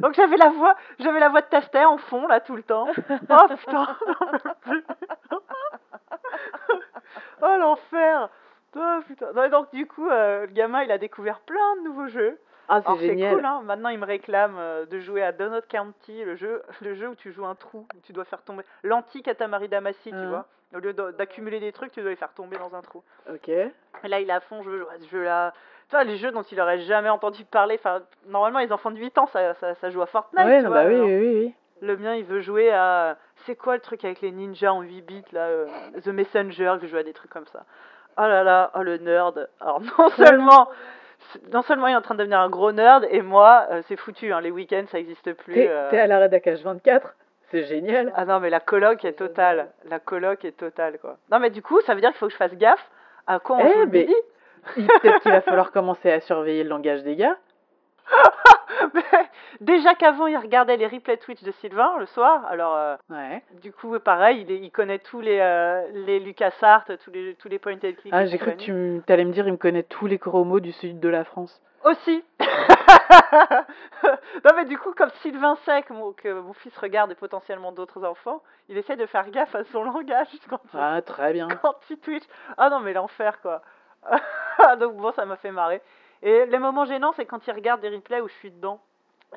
Donc 0.00 0.14
j'avais 0.14 0.38
la 0.38 0.48
voix, 0.48 0.74
j'avais 0.98 1.20
la 1.20 1.28
voix 1.28 1.42
de 1.42 1.46
Tastet 1.46 1.84
en 1.84 1.98
fond 1.98 2.26
là 2.26 2.40
tout 2.40 2.56
le 2.56 2.62
temps. 2.62 2.88
Oh 2.88 3.54
putain, 3.56 3.96
oh 7.42 7.56
l'enfer. 7.58 8.28
Oh 8.74 8.98
putain. 9.06 9.32
Non, 9.34 9.44
et 9.44 9.50
donc 9.50 9.72
du 9.72 9.86
coup, 9.86 10.08
euh, 10.08 10.46
le 10.46 10.52
gamin 10.52 10.82
il 10.82 10.90
a 10.90 10.98
découvert 10.98 11.40
plein 11.40 11.76
de 11.76 11.82
nouveaux 11.82 12.08
jeux. 12.08 12.38
Ah, 12.68 12.80
c'est 12.84 12.92
c'est 12.98 13.06
génial. 13.08 13.34
cool, 13.36 13.44
hein. 13.44 13.62
Maintenant 13.64 13.88
il 13.90 13.98
me 13.98 14.06
réclame 14.06 14.56
euh, 14.58 14.86
de 14.86 14.98
jouer 14.98 15.22
à 15.22 15.32
Donut 15.32 15.62
County, 15.68 16.24
le 16.24 16.34
jeu, 16.36 16.62
le 16.82 16.94
jeu 16.94 17.08
où 17.08 17.14
tu 17.14 17.32
joues 17.32 17.46
un 17.46 17.54
trou, 17.54 17.86
où 17.94 18.00
tu 18.02 18.12
dois 18.12 18.24
faire 18.24 18.42
tomber 18.42 18.64
l'anti-Katamari 18.82 19.68
Damacy, 19.68 20.10
tu 20.10 20.14
Mhm. 20.16 20.28
vois. 20.28 20.46
Au 20.74 20.78
lieu 20.78 20.92
d'accumuler 20.92 21.60
des 21.60 21.70
trucs, 21.72 21.92
tu 21.92 22.00
dois 22.00 22.10
les 22.10 22.16
faire 22.16 22.32
tomber 22.34 22.56
dans 22.58 22.74
un 22.74 22.82
trou. 22.82 23.02
Ok. 23.32 23.48
Et 23.48 23.70
là, 24.08 24.18
il 24.20 24.28
est 24.28 24.32
à 24.32 24.40
fond, 24.40 24.62
je 24.64 24.68
veux 24.70 24.78
jouer 24.80 24.88
à 24.94 24.98
ce 24.98 25.08
jeu-là. 25.08 25.52
Tu 25.88 25.92
vois, 25.94 26.02
les 26.02 26.16
jeux 26.16 26.32
dont 26.32 26.42
il 26.42 26.60
aurait 26.60 26.80
jamais 26.80 27.08
entendu 27.08 27.44
parler. 27.44 27.76
Enfin, 27.78 28.02
normalement, 28.26 28.58
les 28.58 28.72
enfants 28.72 28.90
de 28.90 28.98
8 28.98 29.16
ans, 29.18 29.26
ça, 29.28 29.54
ça, 29.54 29.76
ça 29.76 29.90
joue 29.90 30.02
à 30.02 30.06
Fortnite. 30.06 30.44
ouais, 30.44 30.58
tu 30.58 30.64
non, 30.64 30.70
vois, 30.70 30.82
bah 30.82 30.88
oui, 30.88 30.96
oui, 31.00 31.16
oui, 31.16 31.34
oui. 31.44 31.54
Le 31.82 31.96
mien, 31.96 32.16
il 32.16 32.24
veut 32.24 32.40
jouer 32.40 32.72
à. 32.72 33.16
C'est 33.44 33.54
quoi 33.54 33.74
le 33.76 33.80
truc 33.80 34.04
avec 34.04 34.20
les 34.22 34.32
ninjas 34.32 34.72
en 34.72 34.82
8 34.82 35.02
bits, 35.02 35.24
là 35.30 35.42
euh, 35.46 35.66
The 36.02 36.08
Messenger, 36.08 36.74
que 36.80 36.86
je 36.86 36.90
joue 36.90 36.96
à 36.96 37.04
des 37.04 37.12
trucs 37.12 37.30
comme 37.30 37.46
ça. 37.46 37.64
Oh 38.18 38.22
là 38.22 38.42
là, 38.42 38.72
oh 38.74 38.82
le 38.82 38.96
nerd. 38.98 39.48
Alors, 39.60 39.80
non 39.98 40.08
seulement. 40.10 40.68
Non 41.52 41.62
seulement 41.62 41.86
il 41.88 41.92
est 41.92 41.96
en 41.96 42.02
train 42.02 42.14
de 42.14 42.20
devenir 42.20 42.40
un 42.40 42.48
gros 42.48 42.72
nerd, 42.72 43.06
et 43.10 43.20
moi, 43.22 43.66
euh, 43.70 43.82
c'est 43.88 43.96
foutu, 43.96 44.32
hein, 44.32 44.40
les 44.40 44.50
week-ends, 44.50 44.84
ça 44.90 44.98
existe 44.98 45.32
plus. 45.34 45.54
T'es 45.54 45.68
euh. 45.68 45.90
à 46.02 46.06
la 46.06 46.18
rédac 46.18 46.46
H24 46.46 47.02
C'est 47.50 47.64
génial. 47.64 48.12
Ah 48.16 48.24
non, 48.24 48.40
mais 48.40 48.50
la 48.50 48.60
coloc 48.60 49.04
est 49.04 49.14
totale. 49.14 49.68
La 49.88 49.98
coloc 49.98 50.44
est 50.44 50.56
totale, 50.56 50.98
quoi. 51.00 51.16
Non, 51.30 51.38
mais 51.38 51.50
du 51.50 51.62
coup, 51.62 51.80
ça 51.82 51.94
veut 51.94 52.00
dire 52.00 52.10
qu'il 52.10 52.18
faut 52.18 52.26
que 52.26 52.32
je 52.32 52.36
fasse 52.38 52.54
gaffe 52.54 52.88
à 53.26 53.38
quoi 53.40 53.56
on 53.56 53.66
Eh, 53.66 53.78
le 53.80 53.86
mais- 53.86 54.08
Peut-être 54.74 55.20
qu'il 55.20 55.30
va 55.32 55.40
falloir 55.42 55.70
commencer 55.72 56.10
à 56.10 56.20
surveiller 56.20 56.62
le 56.64 56.68
langage 56.70 57.02
des 57.02 57.16
gars. 57.16 57.36
Déjà 59.60 59.94
qu'avant, 59.94 60.26
il 60.26 60.36
regardait 60.36 60.76
les 60.76 60.86
replays 60.86 61.16
Twitch 61.16 61.42
de 61.42 61.50
Sylvain 61.52 61.96
le 61.98 62.06
soir. 62.06 62.44
Alors, 62.48 62.74
euh, 62.76 62.96
Ouais. 63.10 63.42
du 63.62 63.72
coup, 63.72 63.98
pareil, 64.00 64.42
il, 64.42 64.50
est- 64.50 64.58
il 64.58 64.70
connaît 64.70 64.98
tous 64.98 65.20
les, 65.20 65.38
euh, 65.40 65.86
les 65.92 66.20
LucasArts, 66.20 66.84
tous 67.04 67.10
les, 67.10 67.34
tous 67.36 67.48
les 67.48 67.58
point 67.58 67.74
and 67.74 67.78
click. 67.98 68.12
Ah, 68.12 68.26
j'ai 68.26 68.38
cru 68.38 68.52
que 68.52 68.56
tu 68.62 69.02
allais 69.08 69.24
me 69.24 69.32
dire, 69.32 69.46
il 69.46 69.52
me 69.52 69.56
connaît 69.58 69.82
tous 69.82 70.06
les 70.06 70.18
chromos 70.18 70.60
du 70.60 70.72
sud 70.72 71.00
de 71.00 71.08
la 71.08 71.24
France. 71.24 71.60
Aussi. 71.84 72.24
non, 74.04 74.50
mais 74.56 74.64
du 74.64 74.78
coup, 74.78 74.92
comme 74.94 75.10
Sylvain 75.22 75.56
sait 75.64 75.82
que 75.82 75.92
mon, 75.92 76.12
que 76.12 76.32
mon 76.40 76.52
fils 76.52 76.76
regarde 76.78 77.12
et 77.12 77.14
potentiellement 77.14 77.72
d'autres 77.72 78.04
enfants, 78.04 78.42
il 78.68 78.76
essaie 78.76 78.96
de 78.96 79.06
faire 79.06 79.30
gaffe 79.30 79.54
à 79.54 79.64
son 79.64 79.84
langage 79.84 80.26
quand 80.50 80.60
il, 80.74 80.78
Ah, 80.80 81.00
très 81.02 81.32
bien. 81.32 81.48
quand 81.62 81.76
il 81.90 81.98
Twitch. 81.98 82.24
Ah 82.56 82.70
non, 82.70 82.80
mais 82.80 82.92
l'enfer, 82.92 83.40
quoi. 83.40 83.62
Donc 84.78 84.96
bon, 84.96 85.12
ça 85.12 85.24
m'a 85.26 85.36
fait 85.36 85.50
marrer. 85.50 85.80
Et 86.22 86.46
les 86.46 86.58
moments 86.58 86.84
gênants, 86.84 87.12
c'est 87.12 87.26
quand 87.26 87.46
il 87.46 87.52
regarde 87.52 87.80
des 87.80 87.88
replays 87.88 88.20
où 88.20 88.28
je 88.28 88.34
suis 88.34 88.50
dedans. 88.50 88.80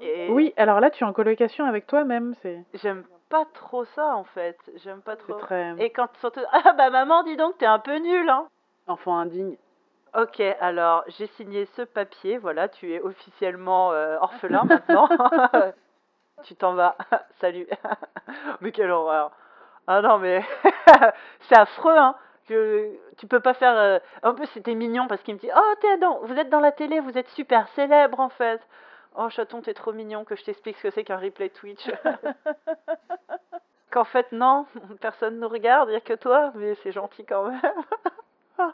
Et 0.01 0.29
Oui, 0.29 0.53
alors 0.57 0.79
là, 0.79 0.89
tu 0.89 1.03
es 1.03 1.07
en 1.07 1.13
colocation 1.13 1.65
avec 1.65 1.87
toi-même, 1.87 2.35
c'est 2.41 2.63
J'aime 2.75 3.03
pas 3.29 3.45
trop 3.53 3.85
ça, 3.85 4.15
en 4.15 4.23
fait. 4.23 4.57
J'aime 4.75 5.01
pas 5.01 5.15
trop. 5.15 5.33
très 5.33 5.75
Et 5.77 5.89
quand 5.91 6.07
surtout... 6.19 6.41
Ah 6.51 6.73
bah 6.73 6.89
maman, 6.89 7.23
dis 7.23 7.37
donc, 7.37 7.57
t'es 7.57 7.65
un 7.65 7.79
peu 7.79 7.97
nulle, 7.97 8.29
hein. 8.29 8.47
enfant 8.87 9.17
indigne. 9.17 9.57
Ok, 10.17 10.41
alors 10.59 11.03
j'ai 11.07 11.27
signé 11.27 11.65
ce 11.75 11.83
papier, 11.83 12.39
voilà, 12.39 12.67
tu 12.67 12.91
es 12.93 12.99
officiellement 12.99 13.91
euh, 13.91 14.17
orphelin 14.19 14.63
maintenant. 14.63 15.07
tu 16.43 16.55
t'en 16.55 16.73
vas, 16.73 16.95
salut. 17.39 17.67
mais 18.61 18.71
quelle 18.71 18.89
horreur. 18.89 19.31
Ah 19.85 20.01
non, 20.01 20.17
mais 20.17 20.43
c'est 21.41 21.57
affreux, 21.57 21.95
hein. 21.95 22.15
Que 22.49 22.89
tu 23.17 23.27
peux 23.27 23.39
pas 23.39 23.53
faire. 23.53 23.77
euh, 23.77 23.99
En 24.23 24.33
plus, 24.33 24.47
c'était 24.47 24.73
mignon 24.75 25.07
parce 25.07 25.21
qu'il 25.21 25.35
me 25.35 25.39
dit 25.39 25.49
Oh, 25.55 25.73
t'es 25.81 25.97
dans... 25.99 26.19
vous 26.23 26.33
êtes 26.35 26.49
dans 26.49 26.59
la 26.59 26.71
télé, 26.71 26.99
vous 26.99 27.15
êtes 27.17 27.29
super 27.29 27.67
célèbre 27.69 28.19
en 28.19 28.29
fait. 28.29 28.59
Oh, 29.15 29.29
chaton, 29.29 29.61
t'es 29.61 29.73
trop 29.75 29.93
mignon 29.93 30.25
que 30.25 30.35
je 30.35 30.43
t'explique 30.43 30.77
ce 30.77 30.83
que 30.83 30.89
c'est 30.89 31.03
qu'un 31.03 31.17
replay 31.17 31.49
Twitch. 31.49 31.89
Qu'en 33.91 34.03
fait, 34.03 34.31
non, 34.31 34.65
personne 35.01 35.39
nous 35.39 35.47
regarde, 35.47 35.89
il 35.89 35.95
a 35.95 35.99
que 35.99 36.13
toi, 36.13 36.51
mais 36.55 36.75
c'est 36.75 36.91
gentil 36.91 37.25
quand 37.25 37.45
même. 37.49 37.59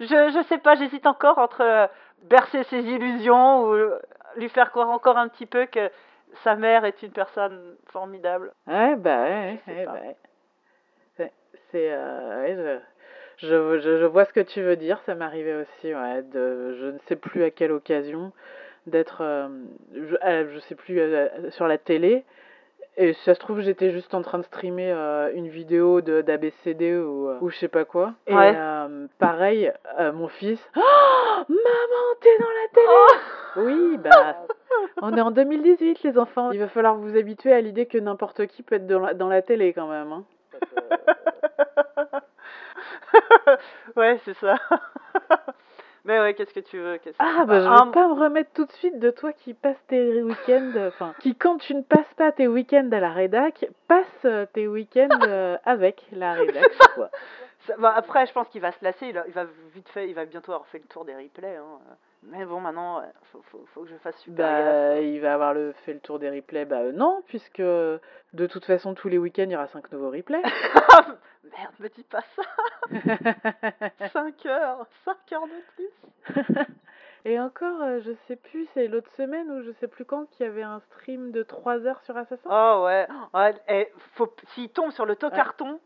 je, 0.00 0.06
je 0.06 0.44
sais 0.48 0.58
pas, 0.58 0.74
j'hésite 0.74 1.06
encore 1.06 1.38
entre 1.38 1.60
euh, 1.62 1.86
bercer 2.22 2.64
ses 2.64 2.80
illusions 2.82 3.62
ou 3.64 3.72
euh, 3.74 4.00
lui 4.36 4.48
faire 4.48 4.70
croire 4.72 4.90
encore 4.90 5.18
un 5.18 5.28
petit 5.28 5.46
peu 5.46 5.66
que 5.66 5.88
sa 6.42 6.56
mère 6.56 6.84
est 6.84 7.00
une 7.02 7.12
personne 7.12 7.76
formidable. 7.92 8.52
Ouais, 8.66 8.96
bah 8.96 9.22
ouais, 9.22 9.58
Je 9.66 9.72
sais 9.72 9.78
ouais, 9.78 9.84
pas. 9.84 9.92
bah 9.92 9.98
ouais. 10.00 10.16
C'est, 11.16 11.32
c'est, 11.70 11.92
euh, 11.92 12.42
ouais, 12.42 12.54
je, 12.56 12.80
je, 13.38 13.78
je, 13.80 13.98
je 13.98 14.04
vois 14.06 14.24
ce 14.24 14.32
que 14.32 14.40
tu 14.40 14.62
veux 14.62 14.76
dire. 14.76 15.00
Ça 15.06 15.14
m'arrivait 15.14 15.54
aussi, 15.62 15.94
ouais, 15.94 16.22
de, 16.22 16.74
je 16.80 16.86
ne 16.86 16.98
sais 17.06 17.16
plus 17.16 17.42
à 17.44 17.50
quelle 17.50 17.72
occasion, 17.72 18.32
d'être, 18.86 19.18
euh, 19.22 19.48
je, 19.94 20.16
euh, 20.24 20.46
je 20.54 20.58
sais 20.60 20.74
plus, 20.74 20.98
euh, 21.00 21.28
sur 21.50 21.66
la 21.66 21.78
télé. 21.78 22.24
Et 22.98 23.12
si 23.12 23.22
ça 23.24 23.34
se 23.34 23.40
trouve, 23.40 23.60
j'étais 23.60 23.90
juste 23.90 24.14
en 24.14 24.22
train 24.22 24.38
de 24.38 24.44
streamer 24.44 24.90
euh, 24.90 25.30
une 25.34 25.48
vidéo 25.48 26.00
de 26.00 26.22
d'ABCD 26.22 26.94
ou, 26.96 27.28
euh, 27.28 27.36
ou 27.42 27.50
je 27.50 27.56
sais 27.58 27.68
pas 27.68 27.84
quoi. 27.84 28.14
Et 28.26 28.34
Ouais. 28.34 28.54
euh, 28.56 29.06
pareil, 29.18 29.70
euh, 30.00 30.12
mon 30.12 30.28
fils, 30.28 30.58
oh, 30.74 30.80
maman, 31.48 32.04
t'es 32.22 32.38
dans 32.38 32.46
la 32.48 32.68
télé. 32.72 33.66
Oui, 33.66 33.98
bah, 33.98 34.46
on 35.02 35.14
est 35.14 35.20
en 35.20 35.30
2018, 35.30 36.02
les 36.04 36.18
enfants. 36.18 36.52
Il 36.52 36.58
va 36.58 36.68
falloir 36.68 36.94
vous 36.96 37.14
habituer 37.18 37.52
à 37.52 37.60
l'idée 37.60 37.84
que 37.84 37.98
n'importe 37.98 38.46
qui 38.46 38.62
peut 38.62 38.76
être 38.76 38.86
dans 38.86 39.00
la, 39.00 39.12
dans 39.12 39.28
la 39.28 39.42
télé 39.42 39.74
quand 39.74 39.88
même. 39.88 40.12
Hein. 40.12 40.24
ouais, 43.96 44.18
c'est 44.24 44.34
ça. 44.34 44.56
mais 46.04 46.20
ouais, 46.20 46.34
qu'est-ce 46.34 46.54
que 46.54 46.60
tu 46.60 46.78
veux 46.78 46.98
qu'est-ce 46.98 47.18
que- 47.18 47.24
Ah, 47.24 47.44
bah, 47.44 47.60
je 47.60 47.68
vais 47.86 47.92
pas 47.92 48.08
me 48.08 48.14
remettre 48.20 48.50
tout 48.54 48.64
de 48.64 48.72
suite 48.72 48.98
de 48.98 49.10
toi 49.10 49.32
qui 49.32 49.54
passe 49.54 49.76
tes 49.88 50.22
week-ends, 50.22 50.72
euh, 50.76 50.88
enfin, 50.88 51.14
qui 51.20 51.34
quand 51.34 51.58
tu 51.58 51.74
ne 51.74 51.82
passes 51.82 52.12
pas 52.16 52.32
tes 52.32 52.46
week-ends 52.46 52.88
à 52.92 53.00
la 53.00 53.10
rédac, 53.10 53.66
passe 53.88 54.06
euh, 54.24 54.46
tes 54.52 54.68
week-ends 54.68 55.08
euh, 55.26 55.56
avec 55.64 56.04
la 56.12 56.32
rédac, 56.34 56.70
quoi. 56.94 57.10
Ça- 57.66 57.74
bah, 57.78 57.92
après, 57.96 58.26
je 58.26 58.32
pense 58.32 58.48
qu'il 58.48 58.60
va 58.60 58.70
se 58.72 58.84
lasser. 58.84 59.06
Il 59.26 59.32
va 59.32 59.44
vite 59.74 59.88
fait, 59.88 60.08
il 60.08 60.14
va 60.14 60.24
bientôt 60.24 60.52
avoir 60.52 60.66
fait 60.68 60.78
le 60.78 60.84
tour 60.86 61.04
des 61.04 61.14
replays. 61.16 61.56
Hein. 61.56 61.78
Mais 62.22 62.44
bon, 62.44 62.60
maintenant, 62.60 63.02
faut, 63.32 63.42
faut, 63.50 63.64
faut 63.72 63.82
que 63.82 63.88
je 63.88 63.96
fasse 63.96 64.16
super 64.18 64.46
gaffe. 64.46 64.64
Bah, 64.64 65.00
il 65.00 65.20
va 65.20 65.34
avoir 65.34 65.54
le, 65.54 65.72
fait 65.84 65.92
le 65.92 66.00
tour 66.00 66.18
des 66.18 66.30
replays. 66.30 66.64
Bah, 66.64 66.80
euh, 66.80 66.92
non, 66.92 67.22
puisque 67.28 67.60
de 67.60 68.00
toute 68.32 68.64
façon, 68.64 68.94
tous 68.94 69.08
les 69.08 69.18
week-ends, 69.18 69.44
il 69.44 69.52
y 69.52 69.56
aura 69.56 69.68
cinq 69.68 69.90
nouveaux 69.92 70.10
replays. 70.10 70.42
Merde, 71.44 71.74
me 71.78 71.88
dis 71.88 72.04
pas 72.04 72.22
ça. 72.34 72.42
5 74.12 74.46
heures, 74.46 74.86
5 75.04 75.16
heures 75.32 75.46
de 75.46 75.62
plus. 75.74 76.66
Et 77.24 77.40
encore, 77.40 77.82
euh, 77.82 78.00
je 78.04 78.12
sais 78.28 78.36
plus, 78.36 78.68
c'est 78.74 78.86
l'autre 78.86 79.10
semaine 79.16 79.50
ou 79.50 79.62
je 79.62 79.72
sais 79.80 79.88
plus 79.88 80.04
quand 80.04 80.26
qu'il 80.30 80.46
y 80.46 80.48
avait 80.48 80.62
un 80.62 80.80
stream 80.80 81.32
de 81.32 81.42
3 81.42 81.84
heures 81.86 82.00
sur 82.02 82.16
Assassin. 82.16 82.48
Oh 82.50 82.84
ouais. 82.84 83.06
ouais 83.34 83.54
et 83.68 83.92
faut, 84.14 84.32
s'il 84.54 84.70
tombe 84.70 84.92
sur 84.92 85.06
le 85.06 85.16
taux 85.16 85.28
Ouais. 85.28 85.36
carton, 85.36 85.80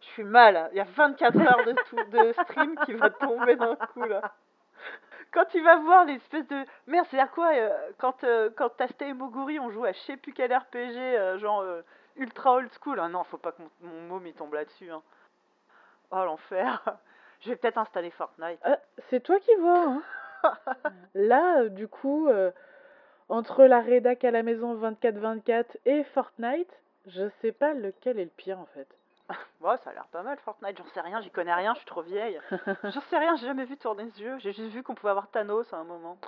je 0.00 0.06
suis 0.08 0.24
mal. 0.24 0.68
Il 0.72 0.76
y 0.76 0.80
a 0.80 0.84
24 0.84 1.40
heures 1.40 1.64
de, 1.64 1.74
tout, 1.88 1.96
de 2.10 2.32
stream 2.44 2.76
qui 2.84 2.92
va 2.92 3.08
tomber 3.10 3.56
d'un 3.56 3.76
coup 3.76 4.04
là. 4.04 4.34
Quand 5.34 5.46
tu 5.46 5.60
vas 5.60 5.76
voir 5.78 6.04
l'espèce 6.04 6.46
de. 6.46 6.64
Merde, 6.86 7.06
c'est 7.10 7.18
à 7.18 7.26
quoi 7.26 7.52
euh, 7.52 7.90
Quand, 7.98 8.22
euh, 8.22 8.50
quand 8.56 8.68
Tasté 8.68 9.08
et 9.08 9.12
Moguri 9.12 9.58
on 9.58 9.68
joue 9.68 9.84
à 9.84 9.90
je 9.90 9.98
sais 9.98 10.16
plus 10.16 10.32
quel 10.32 10.54
RPG, 10.54 10.96
euh, 10.96 11.38
genre 11.38 11.60
euh, 11.60 11.82
ultra 12.16 12.54
old 12.54 12.70
school. 12.80 13.00
Ah 13.00 13.08
non, 13.08 13.24
faut 13.24 13.36
pas 13.36 13.50
que 13.50 13.60
mon, 13.60 13.70
mon 13.80 14.00
môme 14.02 14.26
il 14.28 14.32
tombe 14.32 14.54
là-dessus. 14.54 14.92
Hein. 14.92 15.02
Oh 16.12 16.24
l'enfer. 16.24 16.84
Je 17.40 17.50
vais 17.50 17.56
peut-être 17.56 17.78
installer 17.78 18.10
Fortnite. 18.12 18.60
C'est 19.10 19.20
toi 19.20 19.38
qui 19.40 19.54
vois, 19.56 19.86
hein. 19.86 20.02
Là, 21.14 21.68
du 21.68 21.88
coup, 21.88 22.28
entre 23.28 23.64
la 23.64 23.80
rédac 23.80 24.24
à 24.24 24.30
la 24.30 24.42
maison 24.42 24.74
24-24 24.76 25.64
et 25.84 26.04
Fortnite, 26.04 26.72
je 27.06 27.28
sais 27.42 27.52
pas 27.52 27.74
lequel 27.74 28.18
est 28.18 28.24
le 28.24 28.30
pire 28.30 28.58
en 28.58 28.66
fait. 28.66 28.88
Ouais, 29.60 29.76
ça 29.84 29.90
a 29.90 29.92
l'air 29.94 30.06
pas 30.12 30.22
mal 30.22 30.38
Fortnite. 30.44 30.76
J'en 30.78 30.84
sais 30.92 31.00
rien, 31.00 31.20
j'y 31.20 31.30
connais 31.30 31.54
rien, 31.54 31.72
je 31.74 31.78
suis 31.78 31.86
trop 31.86 32.02
vieille. 32.02 32.40
J'en 32.84 33.00
sais 33.02 33.18
rien, 33.18 33.36
j'ai 33.36 33.46
jamais 33.46 33.64
vu 33.64 33.76
tourner 33.76 34.08
ce 34.10 34.22
jeu. 34.22 34.38
J'ai 34.38 34.52
juste 34.52 34.70
vu 34.72 34.82
qu'on 34.82 34.94
pouvait 34.94 35.10
avoir 35.10 35.28
Thanos 35.28 35.72
à 35.72 35.78
un 35.78 35.84
moment. 35.84 36.18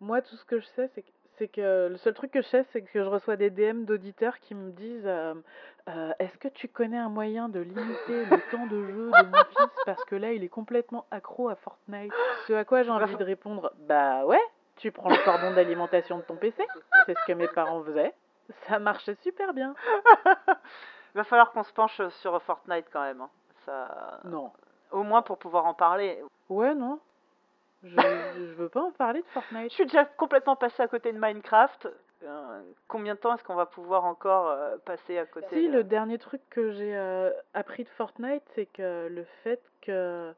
Moi, 0.00 0.20
tout 0.22 0.36
ce 0.36 0.44
que 0.44 0.58
je 0.58 0.66
sais, 0.66 0.88
c'est 0.94 1.02
que, 1.02 1.08
c'est 1.38 1.48
que 1.48 1.88
le 1.90 1.96
seul 1.96 2.12
truc 2.14 2.30
que 2.32 2.42
je 2.42 2.46
sais, 2.48 2.64
c'est 2.72 2.82
que 2.82 3.02
je 3.02 3.08
reçois 3.08 3.36
des 3.36 3.50
DM 3.50 3.84
d'auditeurs 3.84 4.38
qui 4.40 4.54
me 4.54 4.70
disent 4.72 5.06
euh, 5.06 5.34
Euh, 5.88 6.12
Est-ce 6.18 6.36
que 6.38 6.48
tu 6.48 6.68
connais 6.68 6.98
un 6.98 7.08
moyen 7.08 7.48
de 7.48 7.60
limiter 7.60 8.24
le 8.26 8.38
temps 8.50 8.66
de 8.66 8.84
jeu 8.84 9.10
de 9.10 9.26
mon 9.26 9.44
fils? 9.44 9.70
Parce 9.86 10.04
que 10.04 10.14
là, 10.16 10.32
il 10.32 10.44
est 10.44 10.48
complètement 10.48 11.06
accro 11.10 11.48
à 11.48 11.54
Fortnite. 11.56 12.12
Ce 12.46 12.52
à 12.52 12.64
quoi 12.64 12.82
j'ai 12.82 12.90
envie 12.90 13.16
de 13.16 13.24
répondre 13.24 13.72
Bah 13.88 14.24
ouais, 14.26 14.42
tu 14.76 14.90
prends 14.92 15.08
le 15.10 15.24
cordon 15.24 15.54
d'alimentation 15.54 16.18
de 16.18 16.22
ton 16.22 16.36
PC. 16.36 16.66
C'est 17.06 17.14
ce 17.18 17.24
que 17.26 17.32
mes 17.32 17.48
parents 17.48 17.82
faisaient. 17.82 18.12
Ça 18.68 18.78
marchait 18.78 19.14
super 19.22 19.54
bien. 19.54 19.74
Va 21.14 21.24
falloir 21.24 21.52
qu'on 21.52 21.62
se 21.62 21.72
penche 21.72 22.00
sur 22.08 22.40
Fortnite 22.42 22.86
quand 22.92 23.02
même. 23.02 23.20
hein. 23.20 23.30
Ça... 23.66 24.20
Non. 24.24 24.50
Au 24.90 25.02
moins 25.02 25.22
pour 25.22 25.38
pouvoir 25.38 25.66
en 25.66 25.74
parler. 25.74 26.22
Ouais, 26.48 26.74
non. 26.74 26.98
Je, 27.84 27.96
je 27.98 28.54
veux 28.54 28.68
pas 28.68 28.82
en 28.82 28.92
parler 28.92 29.20
de 29.20 29.26
Je 29.26 29.32
Fortnite. 29.32 29.70
suis 29.72 29.84
déjà 29.86 30.04
complètement 30.04 30.54
passé 30.56 30.82
à 30.82 30.88
côté 30.88 31.12
de 31.12 31.18
Minecraft. 31.18 31.88
Euh, 32.22 32.62
combien 32.86 33.14
de 33.14 33.18
temps 33.18 33.34
est-ce 33.34 33.42
qu'on 33.42 33.56
va 33.56 33.66
pouvoir 33.66 34.04
encore 34.04 34.46
euh, 34.48 34.76
passer 34.84 35.18
à 35.18 35.26
côté 35.26 35.48
Si, 35.50 35.68
de- 35.68 35.72
le 35.72 35.82
dernier 35.84 36.18
truc 36.18 36.40
que 36.50 36.70
j'ai 36.70 36.96
euh, 36.96 37.30
appris 37.54 37.82
de 37.82 37.88
Fortnite, 37.90 38.44
c'est 38.54 38.66
que 38.66 39.08
le 39.10 39.24
fait 39.42 39.60
que 39.80 40.32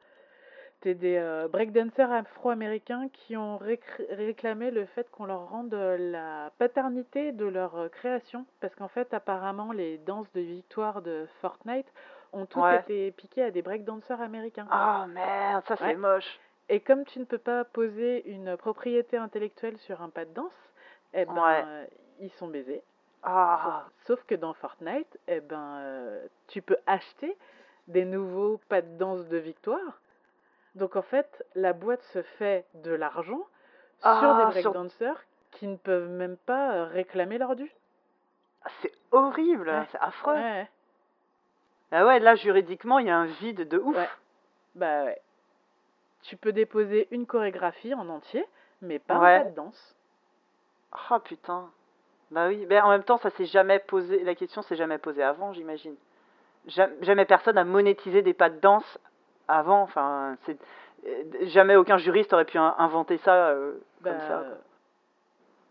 t'es 0.84 0.94
des 0.94 1.16
euh, 1.16 1.48
breakdancers 1.48 2.12
afro-américains 2.12 3.08
qui 3.10 3.38
ont 3.38 3.56
réclamé 3.56 4.70
le 4.70 4.84
fait 4.84 5.10
qu'on 5.10 5.24
leur 5.24 5.48
rende 5.48 5.72
euh, 5.72 5.96
la 5.96 6.52
paternité 6.58 7.32
de 7.32 7.46
leur 7.46 7.74
euh, 7.76 7.88
création. 7.88 8.44
Parce 8.60 8.74
qu'en 8.74 8.88
fait, 8.88 9.14
apparemment, 9.14 9.72
les 9.72 9.96
danses 9.96 10.30
de 10.34 10.42
victoire 10.42 11.00
de 11.00 11.26
Fortnite 11.40 11.86
ont 12.34 12.44
toutes 12.44 12.62
Ouais. 12.62 12.80
été 12.80 13.12
piquées 13.12 13.44
à 13.44 13.50
des 13.50 13.62
breakdancers 13.62 14.20
américains. 14.20 14.66
Ah 14.70 15.06
merde, 15.08 15.64
ça 15.66 15.76
c'est 15.76 15.86
Ouais. 15.86 15.94
moche. 15.94 16.38
Et 16.68 16.80
comme 16.80 17.06
tu 17.06 17.18
ne 17.18 17.24
peux 17.24 17.38
pas 17.38 17.64
poser 17.64 18.28
une 18.28 18.54
propriété 18.58 19.16
intellectuelle 19.16 19.78
sur 19.78 20.02
un 20.02 20.10
pas 20.10 20.26
de 20.26 20.34
danse, 20.34 20.52
eh 21.14 21.24
ben, 21.24 21.34
Ouais. 21.34 21.64
euh, 21.64 21.86
ils 22.20 22.30
sont 22.32 22.48
baisés. 22.48 22.82
Ah, 23.22 23.86
Sauf 24.06 24.22
que 24.24 24.34
dans 24.34 24.52
Fortnite, 24.52 25.18
eh 25.28 25.40
ben, 25.40 25.78
euh, 25.80 26.26
tu 26.48 26.60
peux 26.60 26.76
acheter 26.86 27.38
des 27.88 28.04
nouveaux 28.04 28.60
pas 28.68 28.82
de 28.82 28.98
danse 28.98 29.26
de 29.28 29.38
victoire. 29.38 30.02
Donc 30.74 30.96
en 30.96 31.02
fait, 31.02 31.44
la 31.54 31.72
boîte 31.72 32.02
se 32.12 32.22
fait 32.22 32.64
de 32.74 32.92
l'argent 32.92 33.38
sur 34.00 34.08
Ah, 34.10 34.50
des 34.52 34.60
sur- 34.60 34.72
breakdancers 34.72 35.24
qui 35.52 35.66
ne 35.68 35.76
peuvent 35.76 36.08
même 36.08 36.36
pas 36.36 36.72
euh, 36.74 36.84
réclamer 36.86 37.38
leur 37.38 37.54
dû. 37.56 37.70
c'est 38.82 38.92
horrible, 39.12 39.68
Ouais. 39.68 39.86
c'est 39.92 39.98
affreux. 40.00 40.34
Ouais, 40.34 40.68
Ah 41.92 42.04
ouais, 42.06 42.18
là 42.18 42.34
juridiquement 42.34 42.98
il 42.98 43.06
y 43.06 43.10
a 43.10 43.16
un 43.16 43.26
vide 43.26 43.68
de 43.68 43.78
ouf. 43.78 43.96
Ouais. 43.96 44.08
bah 44.74 45.04
ouais. 45.04 45.20
Tu 46.22 46.36
peux 46.36 46.52
déposer 46.52 47.06
une 47.10 47.26
chorégraphie 47.26 47.94
en 47.94 48.08
entier, 48.08 48.44
mais 48.82 48.98
pas 48.98 49.18
Ouais. 49.18 49.34
un 49.36 49.42
pas 49.44 49.50
de 49.50 49.54
danse. 49.54 49.96
Ah 51.10 51.20
putain. 51.20 51.70
Bah 52.30 52.48
oui, 52.48 52.66
mais 52.68 52.80
en 52.80 52.88
même 52.90 53.04
temps 53.04 53.18
ça 53.18 53.30
s'est 53.30 53.44
jamais 53.44 53.78
posé, 53.78 54.24
la 54.24 54.34
question 54.34 54.62
s'est 54.62 54.76
jamais 54.76 54.98
posée 54.98 55.22
avant 55.22 55.52
j'imagine. 55.52 55.94
Jamais, 56.66 56.96
jamais 57.02 57.26
personne 57.26 57.58
a 57.58 57.64
monétisé 57.64 58.22
des 58.22 58.32
pas 58.34 58.48
de 58.50 58.58
danse 58.58 58.98
avant, 59.48 59.82
enfin 59.82 60.36
c'est 60.46 60.56
euh, 61.06 61.22
jamais 61.42 61.76
aucun 61.76 61.96
juriste 61.98 62.32
aurait 62.32 62.44
pu 62.44 62.58
in- 62.58 62.74
inventer 62.78 63.18
ça 63.18 63.34
euh, 63.34 63.72
comme 64.02 64.12
Bah, 64.12 64.20
ça. 64.20 64.34
quoi. 64.38 64.56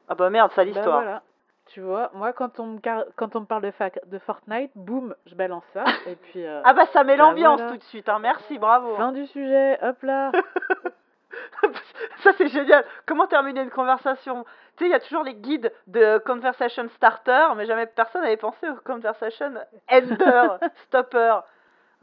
Ah 0.09 0.15
bah 0.15 0.29
merde, 0.29 0.51
ça 0.51 0.61
Bah 0.61 0.65
l'histoire. 0.65 1.01
voilà. 1.01 1.21
Tu 1.67 1.79
vois, 1.79 2.11
moi 2.13 2.33
quand 2.33 2.59
on 2.59 2.65
me, 2.65 2.79
car- 2.79 3.05
quand 3.15 3.35
on 3.35 3.39
me 3.41 3.45
parle 3.45 3.61
de, 3.63 3.71
fac- 3.71 4.05
de 4.05 4.19
Fortnite, 4.19 4.71
boum, 4.75 5.15
je 5.25 5.33
balance 5.35 5.63
ça. 5.73 5.83
et 6.07 6.15
puis, 6.15 6.45
euh, 6.45 6.61
Ah 6.65 6.73
bah 6.73 6.85
ça 6.87 7.03
met 7.03 7.15
Bah 7.17 7.23
l'ambiance 7.23 7.59
voilà. 7.61 7.71
tout 7.71 7.77
de 7.77 7.83
suite, 7.85 8.09
hein. 8.09 8.19
merci, 8.19 8.59
bravo. 8.59 8.95
fin 8.95 9.11
du 9.13 9.25
sujet, 9.27 9.79
hop 9.81 10.01
là. 10.03 10.31
ça 12.23 12.31
c'est 12.37 12.47
génial. 12.49 12.83
Comment 13.05 13.27
terminer 13.27 13.61
une 13.61 13.69
conversation? 13.69 14.43
Tu 14.75 14.83
sais, 14.83 14.89
il 14.89 14.91
y 14.91 14.95
a 14.95 14.99
toujours 14.99 15.23
les 15.23 15.35
guides 15.35 15.71
de 15.87 16.17
conversation 16.19 16.87
starter, 16.95 17.47
mais 17.55 17.65
jamais 17.65 17.85
personne 17.85 18.21
n'avait 18.23 18.37
pensé 18.37 18.67
au 18.69 18.75
conversation 18.85 19.53
ender, 19.91 20.57
stopper. 20.87 21.39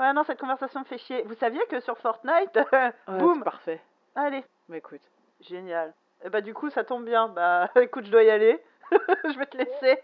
Ouais, 0.00 0.12
non, 0.14 0.25
cette 0.25 0.40
conversation 0.40 0.80
me 0.80 0.85
fait 0.87 0.97
chier. 0.99 1.23
Vous 1.26 1.35
saviez 1.35 1.61
que 1.66 1.78
sur 1.80 1.97
Fortnite, 1.99 2.57
Ouais, 2.73 2.92
boum, 3.19 3.35
c'est 3.38 3.45
parfait. 3.45 3.80
allez, 4.14 4.42
Bah 4.69 4.78
écoute. 4.78 5.02
génial. 5.42 5.92
Et 6.25 6.30
bah 6.30 6.40
du 6.40 6.54
coup, 6.54 6.71
ça 6.71 6.85
tombe 6.85 7.04
bien. 7.04 7.28
Bah 7.28 7.69
écoute, 7.76 8.07
je 8.07 8.11
dois 8.11 8.23
y 8.23 8.30
aller. 8.30 8.62
je 8.90 9.38
vais 9.38 9.47
te 9.47 9.57
laisser. 9.59 10.02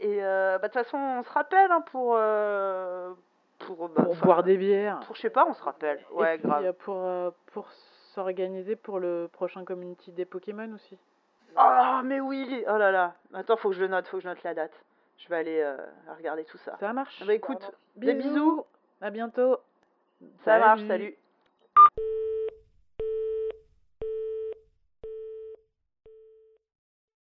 Et 0.00 0.24
euh, 0.24 0.58
bah 0.58 0.68
de 0.68 0.72
toute 0.72 0.84
façon, 0.84 0.96
on 0.96 1.22
se 1.24 1.30
rappelle 1.30 1.70
hein, 1.72 1.80
pour 1.90 2.14
euh, 2.16 3.12
pour 3.58 3.88
bah, 3.88 4.02
Pour 4.04 4.12
enfin, 4.12 4.24
boire 4.26 4.42
des 4.44 4.56
bières. 4.56 5.00
Pour 5.00 5.16
je 5.16 5.20
sais 5.22 5.30
pas, 5.30 5.44
on 5.46 5.52
se 5.52 5.62
rappelle. 5.62 6.00
Ouais, 6.12 6.36
et 6.36 6.38
puis, 6.38 6.46
grave. 6.48 6.64
euh, 6.66 6.72
pour, 6.72 6.96
euh, 7.04 7.30
pour 7.52 7.68
s'organiser 8.14 8.76
pour 8.76 9.00
le 9.00 9.28
prochain 9.32 9.64
community 9.64 10.12
des 10.12 10.24
Pokémon 10.26 10.72
aussi. 10.74 10.96
Oh 11.58 12.00
mais 12.04 12.20
oui. 12.20 12.64
Oh 12.68 12.76
là 12.78 12.92
là. 12.92 13.14
Attends, 13.34 13.56
faut 13.56 13.70
que 13.70 13.74
je 13.74 13.80
le 13.80 13.88
note, 13.88 14.06
faut 14.06 14.18
que 14.18 14.22
je 14.22 14.28
note 14.28 14.42
la 14.44 14.54
date. 14.54 14.84
Je 15.16 15.28
vais 15.28 15.36
aller 15.36 15.60
euh, 15.60 15.76
regarder 16.16 16.44
tout 16.44 16.58
ça. 16.58 16.76
Ça 16.78 16.92
marche 16.92 17.18
Ah 17.20 17.24
bah 17.26 17.34
écoute, 17.34 17.68
des 17.96 18.14
bisous. 18.14 18.64
À 19.00 19.10
bientôt. 19.10 19.58
Ça 20.44 20.58
marche, 20.58 20.82
salut. 20.88 21.14